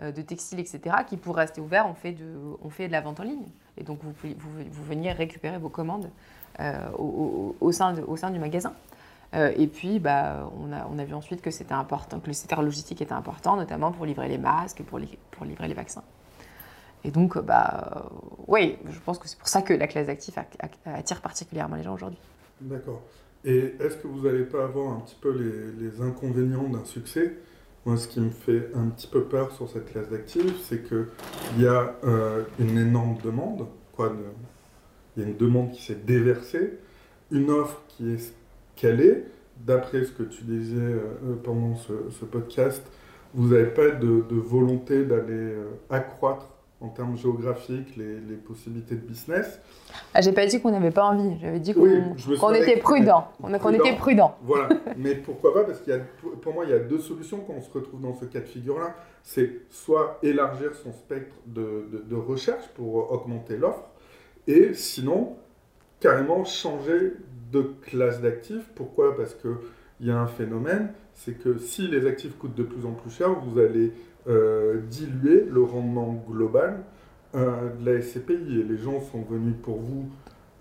[0.00, 3.44] de textiles, etc., qui, pour rester ouverts, ont fait de, la vente en ligne.
[3.76, 6.10] Et donc, vous, veniez récupérer vos commandes
[6.98, 8.72] au sein du magasin.
[9.34, 13.00] Euh, et puis, bah, on, a, vu ensuite que c'était important, que le secteur logistique
[13.00, 15.00] était important, notamment pour livrer les masques, pour,
[15.30, 16.02] pour livrer les vaccins.
[17.04, 18.00] Et donc, bah, euh,
[18.48, 20.36] oui, je pense que c'est pour ça que la classe d'actifs
[20.84, 22.18] attire particulièrement les gens aujourd'hui.
[22.60, 23.02] D'accord.
[23.44, 27.36] Et est-ce que vous n'allez pas avoir un petit peu les, inconvénients d'un succès?
[27.86, 31.62] Moi, ce qui me fait un petit peu peur sur cette classe d'actifs, c'est qu'il
[31.62, 33.66] y a euh, une énorme demande.
[33.98, 36.78] Il y a une demande qui s'est déversée,
[37.30, 38.34] une offre qui est
[38.80, 39.24] qu'elle est.
[39.58, 42.82] D'après ce que tu disais euh, pendant ce, ce podcast,
[43.34, 46.46] vous n'avez pas de, de volonté d'aller euh, accroître
[46.80, 49.60] en termes géographiques les, les possibilités de business.
[50.14, 53.28] Ah, J'ai pas dit qu'on n'avait pas envie, j'avais dit qu'on Oui, était prudent.
[53.42, 54.34] On- Qu'on était prudent.
[54.44, 55.64] Voilà, mais pourquoi pas?
[55.64, 56.00] Parce qu'il y a,
[56.40, 58.46] pour moi, il y a deux solutions quand on se retrouve dans ce cas de
[58.46, 58.94] figure-là.
[59.22, 63.84] C'est soit élargir son spectre de, de- de recherche pour augmenter l'offre,
[64.46, 65.36] et sinon,
[66.00, 67.12] carrément changer
[67.52, 68.68] de classe d'actifs.
[68.74, 69.16] Pourquoi?
[69.16, 72.92] Parce qu'il y a un phénomène, c'est que si les actifs coûtent de plus en
[72.92, 73.92] plus cher, vous allez
[74.28, 76.82] euh, diluer le rendement global
[77.34, 78.60] euh, de la SCPI.
[78.60, 80.08] Et les gens sont venus pour vous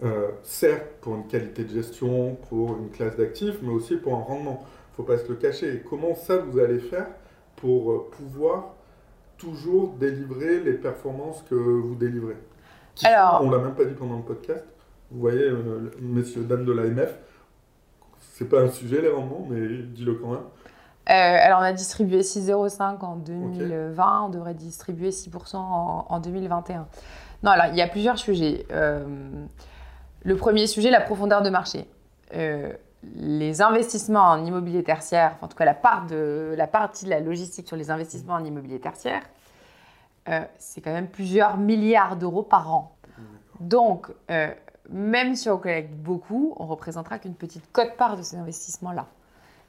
[0.03, 4.21] euh, certes pour une qualité de gestion, pour une classe d'actifs, mais aussi pour un
[4.21, 4.59] rendement.
[4.63, 5.73] Il ne faut pas se le cacher.
[5.75, 7.07] Et comment ça vous allez faire
[7.57, 8.75] pour pouvoir
[9.37, 12.35] toujours délivrer les performances que vous délivrez?
[12.95, 14.65] Qui sont- Alors- On l'a même pas dit pendant le podcast.
[15.11, 17.17] Vous voyez, euh, messieurs, dames de l'AMF,
[18.19, 20.43] c'est pas un sujet les rendements, mais dis-le quand même.
[21.09, 26.87] Euh, alors, on a distribué 6,05 en 2020, on devrait distribuer 6% en, en 2021.
[27.41, 28.67] Non, alors, il y a plusieurs sujets.
[28.71, 29.05] Euh,
[30.23, 31.87] le premier sujet, la profondeur de marché.
[32.35, 32.71] Euh,
[33.15, 37.09] les investissements en immobilier tertiaire, enfin, en tout cas la, part de, la partie de
[37.09, 39.23] la logistique sur les investissements en immobilier tertiaire,
[40.59, 42.95] c'est quand même plusieurs milliards d'euros par an.
[43.61, 44.11] Donc,
[44.91, 49.07] même si on collecte beaucoup, on représentera qu'une petite cote-part de ces investissements-là.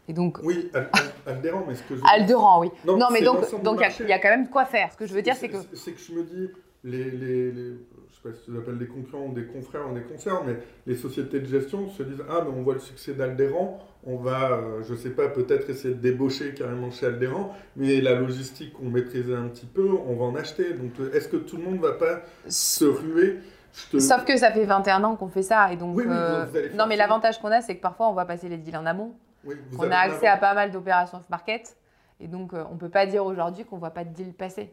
[0.09, 2.71] Et donc, Oui, Al- Al- Alderan, mais ce que je Alderan, oui.
[2.85, 4.91] Non, Non, mais donc il y y, a quand même de quoi faire.
[4.93, 6.49] Ce que je veux dire, c'est que C'est que je me dis,
[6.83, 7.75] les, les, les-
[8.11, 10.43] je sais pas si tu les appelles des concurrents ou des confrères ou des concerts,
[10.45, 10.57] mais
[10.87, 14.53] les sociétés de gestion se disent Ah, mais on voit le succès d'Alderan, on va,
[14.53, 18.87] euh, je sais pas, peut-être essayer de débaucher carrément chez Alderan, mais la logistique qu'on
[18.91, 20.73] maîtrisait un petit peu, on va en acheter.
[20.73, 23.60] Donc est-ce que tout le monde va pas se ruer Je
[23.91, 25.73] te- Sauf que ça fait 21 ans qu'on fait ça.
[25.73, 28.25] Et donc, Oui, oui, euh, non, mais l'avantage qu'on a, c'est que parfois, on voit
[28.25, 29.15] passer les deals en amont.
[29.45, 31.77] Oui, On a accès à pas mal d'opérations off-market.
[32.21, 34.35] Et donc, euh, on ne peut pas dire aujourd'hui qu'on ne voit pas de deal
[34.35, 34.73] passer.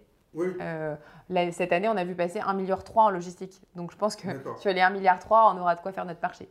[0.62, 0.96] Euh,
[1.30, 3.62] là, cette année, on a vu passer 1,3 milliard en logistique.
[3.76, 4.28] Donc, je pense que
[4.60, 6.50] sur les 1,3 milliard, on aura de quoi faire notre marché.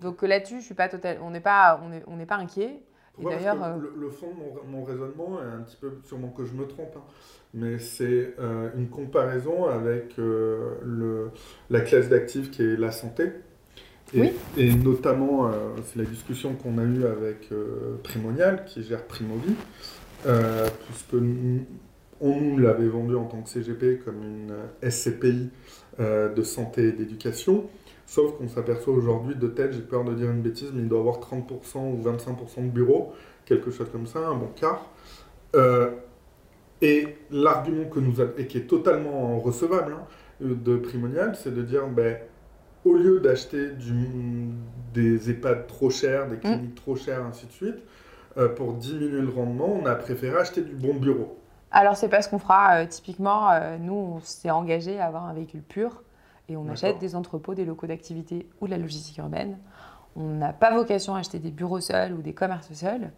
[0.00, 1.18] Donc là-dessus, je suis pas total...
[1.22, 2.82] on n'est pas, on est, on n'est pas inquiet.
[3.18, 4.34] Ouais, parce que euh, le, le fond de
[4.70, 7.02] mon, mon raisonnement est un petit peu, sûrement que je me trompe, hein,
[7.54, 11.30] mais c'est euh, une comparaison avec euh, le,
[11.70, 13.30] la classe d'actifs qui est la santé.
[14.14, 14.32] Et, Oui.
[14.56, 15.50] et notamment, euh,
[15.86, 17.50] c'est la discussion qu'on a eue avec
[18.02, 19.54] Primonial, qui gère Primovi,
[20.26, 21.64] euh, puisque nous-
[22.20, 25.50] on nous l'avait vendu en tant que CGP comme une SCPI
[25.98, 27.68] de santé et d'éducation.
[28.14, 31.00] Sauf qu'on s'aperçoit aujourd'hui, de tête, j'ai peur de dire une bêtise, mais il doit
[31.00, 33.12] avoir 30% ou 25% de bureaux,
[33.44, 34.86] quelque chose comme ça, un bon quart.
[35.56, 35.90] Euh,
[36.80, 40.06] et l'argument que nous a, et qui est totalement recevable hein,
[40.40, 42.18] de Primonial, c'est de dire, ben,
[42.84, 43.70] au lieu d'acheter
[44.92, 47.82] des EHPAD trop chers, des cliniques trop chères, ainsi de suite,
[48.36, 51.36] euh, pour diminuer le rendement, on a préféré acheter du bon bureau.
[51.72, 52.76] Alors, c'est pas ce qu'on fera.
[52.76, 53.48] euh, typiquement,
[53.80, 56.04] nous, on s'est engagé à avoir un véhicule pur
[56.48, 59.58] et on achète des entrepôts, des locaux d'activité ou de la logistique urbaine.
[60.16, 63.10] On n'a pas vocation à acheter des bureaux seuls ou des commerces seuls.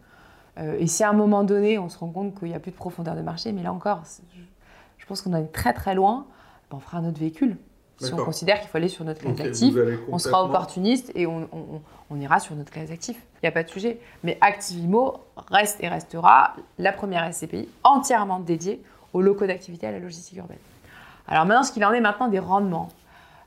[0.59, 2.71] Euh, et si à un moment donné, on se rend compte qu'il n'y a plus
[2.71, 4.03] de profondeur de marché, mais là encore,
[4.99, 6.27] je, pense qu'on en est très très loin,
[6.71, 7.59] ben, on fera un autre véhicule.
[7.99, 10.45] Si on considère qu'il faut aller sur notre classe Ok, d'actifs, vous allez on sera
[10.45, 13.21] opportuniste et on, on- on ira sur notre classe d'actifs.
[13.37, 13.99] Il n'y a pas de sujet.
[14.23, 15.15] Mais Activimo
[15.51, 20.59] reste et restera la première SCPI entièrement dédiée aux locaux d'activité à la logistique urbaine.
[21.27, 22.89] Alors maintenant, ce qu'il en est maintenant des rendements.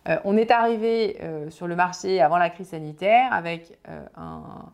[0.10, 4.72] Euh, on est arrivé euh, sur le marché avant la crise sanitaire avec euh, un-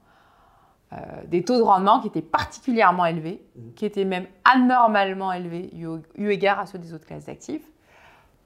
[1.27, 3.73] des taux de rendement qui étaient particulièrement élevés, Mhm.
[3.73, 7.67] qui étaient même anormalement élevés eu, eu égard à ceux des autres classes d'actifs.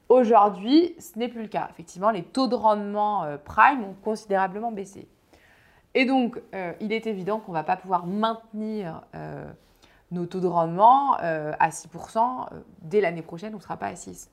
[0.07, 1.67] Aujourd'hui, ce n'est plus le cas.
[1.69, 5.07] Effectivement, les taux de rendement prime ont considérablement baissé.
[5.93, 6.41] Et donc,
[6.79, 9.01] il est évident qu'on ne va pas pouvoir maintenir
[10.09, 12.47] nos taux de rendement à 6%.
[12.51, 14.31] euh, dès l'année prochaine, on ne sera pas à 6.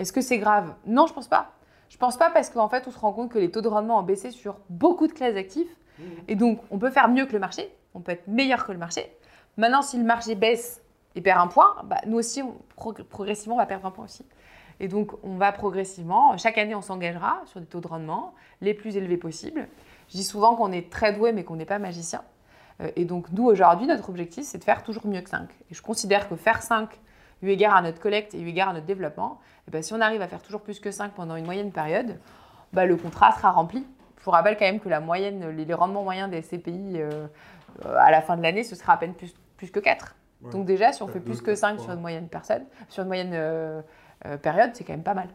[0.00, 0.74] Est-ce que c'est grave?
[0.86, 1.52] Non, je ne pense pas.
[1.92, 3.68] Je ne pense pas parce qu'en fait, on se rend compte que les taux de
[3.68, 5.68] rendement ont baissé sur beaucoup de classes d'actifs.
[5.98, 6.02] Mmh.
[6.26, 7.70] Et donc, on peut faire mieux que le marché.
[7.92, 9.14] On peut être meilleur que le marché.
[9.58, 10.80] Maintenant, si le marché baisse
[11.16, 12.54] et perd un point, bah, nous aussi, on-
[13.10, 14.24] progressivement, on va perdre un point aussi.
[14.80, 18.32] Et donc, on va progressivement, chaque année, on s'engagera sur des taux de rendement
[18.62, 19.68] les plus élevés possibles.
[20.08, 22.22] Je dis souvent qu'on est très doué, mais qu'on n'est pas magicien.
[22.80, 25.46] Euh, Et donc, nous, aujourd'hui, notre objectif, c'est de faire toujours mieux que 5.
[25.70, 26.88] Et je considère que faire 5,
[27.42, 30.00] eu égard à notre collecte et eu égard à notre développement, eh ben, si on
[30.00, 32.18] arrive à faire toujours plus que 5 pendant une moyenne période,
[32.72, 33.86] bah, le contrat sera rempli.
[34.18, 37.26] Je vous rappelle quand même que la moyenne, les, rendements moyens des CPI euh,
[37.84, 40.14] euh, à la fin de l'année, ce sera à peine plus, plus que 4.
[40.42, 40.50] Ouais.
[40.50, 41.84] Donc déjà, si on fait plus que quatre, 5 trois.
[41.84, 43.80] sur une moyenne personne, sur une moyenne euh,
[44.26, 45.28] euh, période, c'est quand même pas mal.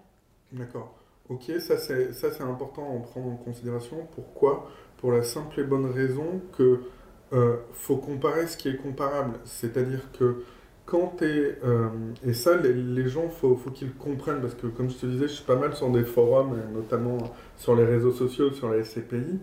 [0.51, 0.93] D'accord.
[1.29, 4.07] Ok, ça c'est ça c'est important à en prendre en considération.
[4.15, 4.69] Pourquoi?
[4.97, 6.83] Pour la simple et bonne raison que
[7.33, 9.39] euh, faut comparer ce qui est comparable.
[9.43, 10.45] C'est-à-dire que
[10.87, 11.59] quand tu es...
[12.25, 15.27] et ça, les, les gens, faut, faut qu'ils comprennent, parce que comme je te disais,
[15.27, 17.17] je suis pas mal sur des forums, notamment
[17.57, 19.39] sur les réseaux sociaux, sur les SCPI,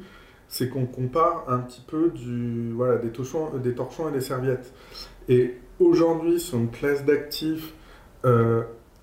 [0.49, 4.73] c'est qu'on compare un petit peu du, voilà, des, torchons, des torchons et des serviettes.
[5.29, 7.73] Et aujourd'hui, sur une classe d'actifs
[8.25, 8.63] euh,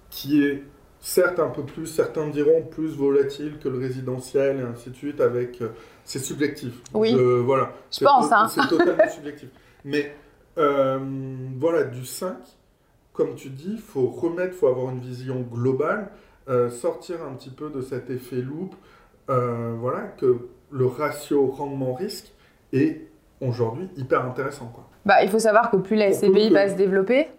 [0.09, 0.63] qui est
[0.99, 5.21] certes un peu plus, certains diront plus volatile que le résidentiel et ainsi de suite,
[5.21, 5.61] avec...
[5.61, 5.69] euh,
[6.05, 6.73] c'est subjectif.
[6.93, 7.11] Oui.
[7.11, 7.73] Je- voilà.
[7.91, 8.47] Je pense, hein.
[8.49, 9.49] C'est totalement subjectif.
[9.85, 10.15] Mais
[10.57, 10.99] euh,
[11.57, 12.35] voilà, du 5,
[13.13, 16.09] comme tu dis, il faut remettre, il faut avoir une vision globale,
[16.49, 18.75] euh, sortir un petit peu de cet effet loupe,
[19.29, 22.33] euh, voilà, que le ratio rendement-risque
[22.73, 23.07] est
[23.39, 24.67] aujourd'hui hyper intéressant.
[24.67, 24.87] Quoi.
[25.05, 27.29] Bah, il faut savoir que plus la SCPI va se développer,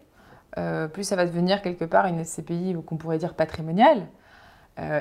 [0.93, 4.07] plus ça va devenir quelque part une SCPI qu'on pourrait dire patrimoniale.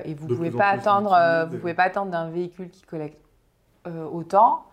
[0.05, 1.17] Et vous De pouvez pas attendre,
[1.49, 3.19] vous pouvez pas attendre d'un véhicule qui collecte
[3.85, 4.65] autant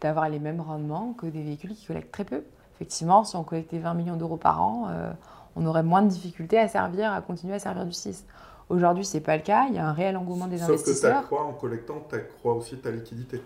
[0.00, 2.44] d'avoir les mêmes rendements que des véhicules qui collectent très peu.
[2.86, 5.12] Effectivement, si on collectait 20 millions d'euros par an, euh,
[5.54, 8.26] on aurait moins de difficultés à servir, à continuer à servir du 6.
[8.70, 9.66] Aujourd'hui, c'est pas le cas.
[9.68, 11.18] Il y a un réel engouement des Sauf que tu investisseurs.
[11.18, 13.40] accrois en collectant, tu accrois aussi ta liquidité.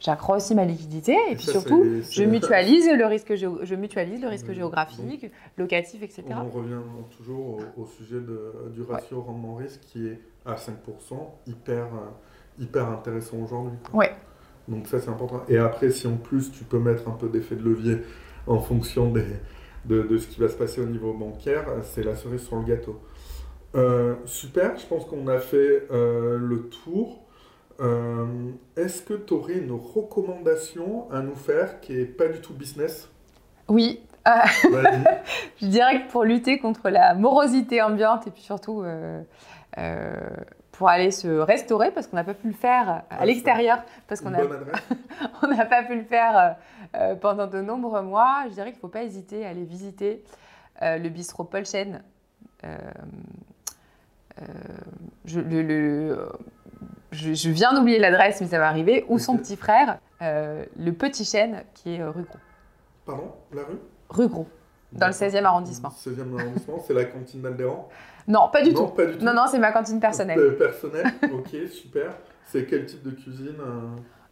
[0.00, 3.74] J'accrois aussi ma liquidité et, Et puis ça, surtout, je mutualise le risque, géo- je
[3.76, 4.54] mutualise le risque Oui.
[4.56, 6.24] géographique, locatif, etc.
[6.30, 6.80] On en revient
[7.16, 12.88] toujours au, au sujet de- du ratio rendement-risque qui est à 5%, hyper, euh, hyper
[12.88, 13.78] intéressant aujourd'hui.
[13.92, 14.10] Ouais.
[14.66, 15.42] Donc ça c'est important.
[15.48, 17.98] Et après, si en plus tu peux mettre un peu d'effet de levier
[18.50, 19.24] en fonction des,
[19.84, 22.64] de, de ce qui va se passer au niveau bancaire, c'est la cerise sur le
[22.64, 23.00] gâteau.
[23.74, 27.22] Euh, super, je pense qu'on a fait euh, le tour.
[27.80, 28.26] Euh,
[28.76, 33.08] Est-ce que tu aurais une recommandation à nous faire qui est pas du tout business?
[33.68, 34.00] Oui,
[35.60, 38.84] je dirais que pour lutter contre la morosité ambiante et puis surtout
[40.72, 44.20] pour aller se restaurer, parce qu'on n'a pas pu le faire à Ouais, l'extérieur, parce
[44.20, 44.38] qu'on a-
[45.56, 46.50] n'a pas pu le faire euh,
[46.96, 50.24] euh, pendant de nombreux mois, je dirais qu'il ne faut pas hésiter à aller visiter
[50.82, 52.02] euh, le bistrot Paul Chen.
[55.26, 56.28] Je, le- le-
[57.12, 61.24] je- je viens d'oublier l'adresse, mais ça va arriver, ou son petit frère, le Petit
[61.24, 62.38] Chêne, qui est rue Gros.
[63.04, 63.78] Pardon La rue?
[64.08, 64.46] Rue Gros.
[64.92, 65.90] dans le 16e arrondissement.
[65.90, 67.88] 16e arrondissement, c'est la cantine d'Alderan
[68.28, 68.94] Non, pas du Non, tout.
[68.94, 69.24] pas du tout.
[69.24, 70.38] Non, non, c'est ma cantine personnelle.
[70.38, 72.12] Euh, personnel, ok, super.
[72.46, 73.80] C'est quel type de cuisine euh,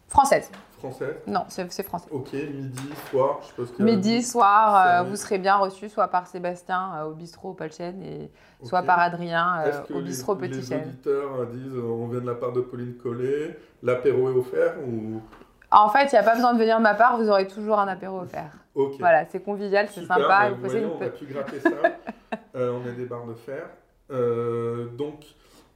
[0.09, 0.51] Française.
[0.79, 2.09] Française Non, c'est français.
[2.11, 6.27] Ok, midi, soir, je suppose qu'il Midi, soir, euh, vous serez bien reçu soit par
[6.27, 8.31] Sébastien euh, au bistrot Paul Chen et
[8.65, 10.83] soit par Adrien euh, au les- bistrot les, Petit Chêne.
[10.87, 15.21] auditeurs euh, disent on vient de la part de Pauline Collet, l'apéro est offert ou
[15.71, 17.79] En fait, il n'y a pas besoin de venir de ma part, vous aurez toujours
[17.79, 18.53] un apéro offert.
[18.75, 18.95] Ok.
[19.01, 20.27] Voilà, c'est convivial, c'est sympa.
[20.29, 21.71] bah, vous une on a pu gratter ça.
[22.57, 23.69] Euh, on a des barres de fer.
[24.11, 25.25] Euh, donc,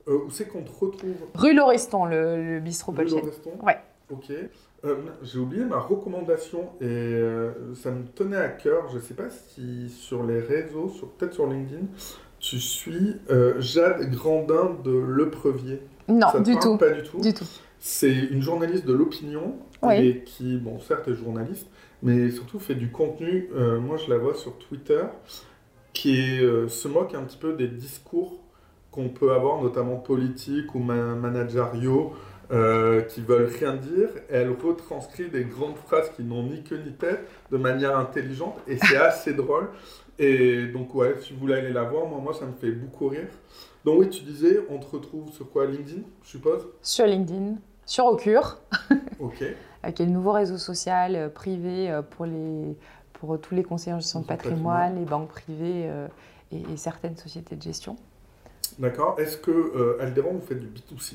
[0.09, 1.15] euh, où c'est qu'on te retrouve?
[1.35, 3.21] Rue Lauriston, le, le bistrot Paul Rue Chen.
[3.21, 3.51] Lauriston?
[3.63, 3.79] Ouais.
[4.11, 4.33] Ok.
[4.85, 8.89] Euh, J'ai oublié ma recommandation et euh, ça me tenait à cœur.
[8.91, 11.87] Je ne sais pas si sur les réseaux, sur- peut-être sur LinkedIn,
[12.41, 15.81] tu suis euh, Jade Grandin de Le Previer.
[16.09, 16.77] Non, Ça du tout.
[16.79, 17.21] Pas du tout.
[17.21, 17.47] Du tout.
[17.79, 19.95] C'est une journaliste de l'opinion Oui.
[20.07, 21.69] et qui, bon, certes est journaliste,
[22.03, 23.49] mais surtout fait du contenu.
[23.81, 25.03] moi, je la vois sur Twitter,
[25.93, 28.41] qui est, se moque un petit peu des discours
[28.93, 32.13] qu'on peut avoir, notamment politiques ou ma- managériaux,
[32.53, 34.09] euh, qui veulent rien dire.
[34.29, 38.77] Elle retranscrit des grandes phrases qui n'ont ni queue ni tête de manière intelligente et
[38.79, 39.69] c'est assez drôle.
[40.19, 43.09] Et donc, ouais, si vous voulez aller la voir, moi, moi, ça me fait beaucoup
[43.09, 43.29] rire.
[43.85, 46.69] Donc, oui, tu disais, on te retrouve sur quoi LinkedIn, je suppose?
[46.83, 48.59] Sur LinkedIn, sur Ocure,
[49.19, 49.39] Ok.
[49.39, 52.77] qui est le nouveau réseau social euh, privé euh, pour, les,
[53.15, 54.99] pour tous les conseillers en gestion de Gestion de patrimoine, patrimoine.
[55.05, 56.07] les banques privées euh,
[56.53, 57.97] et, et certaines sociétés de gestion.
[58.79, 59.17] D'accord.
[59.19, 61.15] Est-ce que euh, Alderan, vous faites du B2C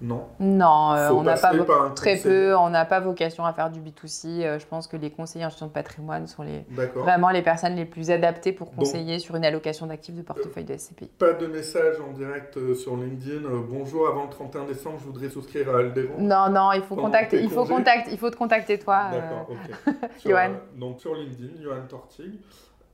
[0.00, 0.26] Non.
[0.38, 1.52] Non, euh, on n'a pas
[1.96, 4.44] très peu, on n'a pas vocation à faire du B2C.
[4.44, 7.74] Euh, je pense que les conseillers en gestion de patrimoine sont les, vraiment les personnes
[7.74, 11.06] les plus adaptées pour conseiller sur une allocation d'actifs de portefeuille de SCPI.
[11.18, 13.44] Pas de message en direct euh, sur LinkedIn.
[13.44, 16.14] euh, bonjour, avant le 31 décembre, je voudrais souscrire à Alderan.
[16.18, 19.10] Non, non, il faut contacter, il faut contacter, il faut te contacter toi.
[19.12, 19.94] euh, D'accord, ok.
[20.18, 22.38] Sur, euh, donc sur LinkedIn, Johan Tortig.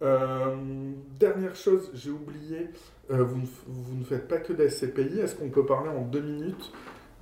[0.02, 0.54] Euh,
[1.18, 2.70] dernière chose, j'ai oublié,
[3.10, 5.20] euh, vous, ne, vous ne faites pas que des SCPI.
[5.20, 6.72] Est-ce qu'on peut parler en deux minutes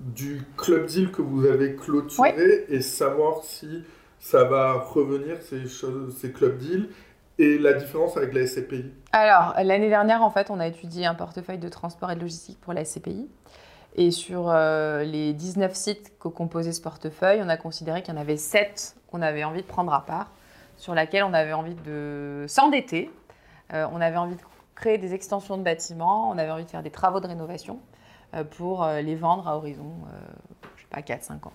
[0.03, 3.85] du club deal que vous avez clôturé et savoir si
[4.19, 6.89] ça va revenir, ces, choses, ces club deals,
[7.39, 11.15] et la différence avec la SCPI Alors, l'année dernière, en fait, on a étudié un
[11.15, 13.29] portefeuille de transport et de logistique pour la SCPI.
[13.95, 18.17] Et sur euh, les 19 sites que composait ce portefeuille, on a considéré qu'il y
[18.17, 20.31] en avait 7 qu'on avait envie de prendre à part,
[20.77, 23.11] sur laquelle on avait envie de s'endetter.
[23.75, 24.41] Euh, on avait envie de
[24.75, 27.81] créer des extensions de bâtiments, on avait envie de faire des travaux de rénovation
[28.45, 31.53] pour euh, les vendre à horizon, euh, je sais pas, 4-5 ans.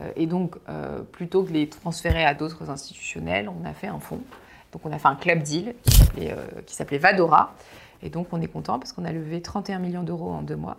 [0.00, 3.86] Euh, et donc, euh, plutôt que de les transférer à d'autres institutionnels, on a fait
[3.86, 4.20] un fonds.
[4.72, 7.54] Donc, on a fait un club deal qui s'appelait, euh, Vadora.
[8.02, 10.76] Et donc, on est content parce qu'on a levé 31 millions d'euros en deux mois.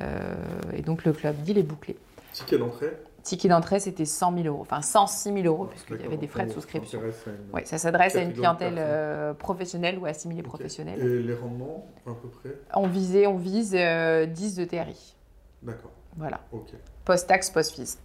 [0.00, 0.34] Euh,
[0.74, 1.96] et donc, le club deal est bouclé.
[2.32, 2.92] Ticket d'entrée
[3.22, 6.46] Ticket d'entrée, c'était 100 000 euros, enfin 106 000 euros, puisqu'il y avait des frais
[6.46, 7.00] de on souscription.
[7.02, 11.00] une- Oui, ça s'adresse à une clientèle euh, professionnelle ou assimilée professionnelle.
[11.00, 12.56] Et les rendements, à peu près?
[12.74, 15.16] On, visait, on vise euh, 10 de TRI.
[15.62, 16.40] D'accord, Voilà.
[16.52, 16.70] ok.
[17.04, 17.98] Post-taxe, post-fees.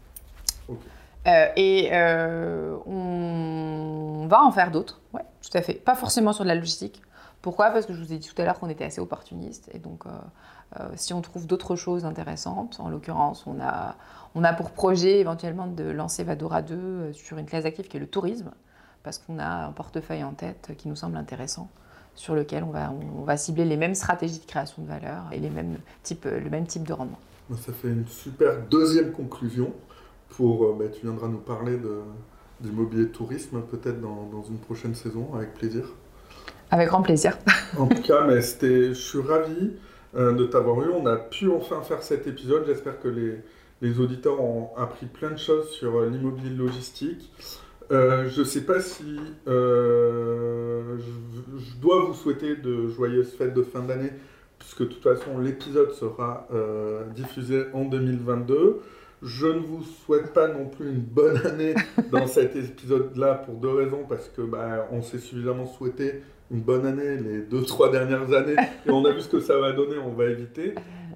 [0.68, 0.80] Ok.
[1.28, 5.74] Euh, et euh, on va en faire d'autres, ouais, tout à fait.
[5.74, 7.02] Pas forcément sur de la logistique.
[7.42, 7.70] Pourquoi?
[7.72, 9.70] Parce que je vous ai dit tout à l'heure qu'on était assez opportuniste.
[9.74, 10.06] Et donc,
[10.96, 13.96] si on trouve d'autres choses intéressantes, en l'occurrence, on a,
[14.36, 17.98] on a pour projet éventuellement de lancer Vadora 2 euh, sur une classe d'actifs qui
[17.98, 18.52] est le tourisme,
[19.04, 21.70] parce qu'on a un portefeuille en tête qui nous semble intéressant,
[22.16, 25.40] sur lequel on va, on va cibler les mêmes stratégies de création de valeur et
[25.40, 27.20] les mêmes types, le même type de rendement.
[27.52, 29.72] Ça fait une super deuxième conclusion
[30.30, 30.66] pour.
[30.66, 32.02] euh, ben, tu viendras nous parler de,
[32.60, 35.86] d'immobilier tourisme peut-être dans, dans une prochaine saison, avec plaisir.
[36.72, 37.38] Avec grand plaisir.
[37.78, 39.70] En tout cas, mais je suis ravi euh,
[40.16, 40.90] de t'avoir eu.
[40.90, 42.64] On a pu enfin faire cet épisode.
[42.66, 47.32] J'espère que les, auditeurs ont appris plein de choses sur euh, l'immobilier logistique.
[47.92, 53.62] Euh, je ne sais pas si euh, je, dois vous souhaiter de joyeuses fêtes de
[53.62, 54.12] fin d'année,
[54.58, 56.48] puisque de toute façon l'épisode sera
[57.14, 58.82] diffusé en 2022.
[59.22, 61.74] Je ne vous souhaite pas non plus une bonne année
[62.12, 66.86] dans cet épisode-là pour deux raisons, parce que bah, on s'est suffisamment souhaité une bonne
[66.86, 69.98] année les deux, trois dernières années, et on a vu ce que ça va donner,
[69.98, 70.76] on va éviter.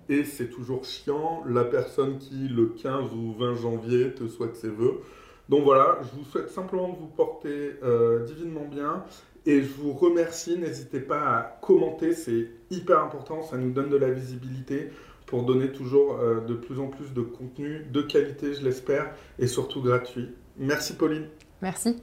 [0.09, 4.69] Et c'est toujours chiant, la personne qui, le 15 ou 20 janvier, te souhaite ses
[4.69, 5.01] voeux.
[5.49, 9.03] Donc voilà, je vous souhaite simplement de vous porter euh, divinement bien,
[9.45, 13.97] et je vous remercie, n'hésitez pas à commenter, c'est hyper important, ça nous donne de
[13.97, 14.89] la visibilité
[15.25, 19.47] pour donner toujours euh, de plus en plus de contenu de qualité, je l'espère, et
[19.47, 20.29] surtout gratuit.
[20.57, 21.27] Merci Pauline.
[21.61, 21.97] Merci.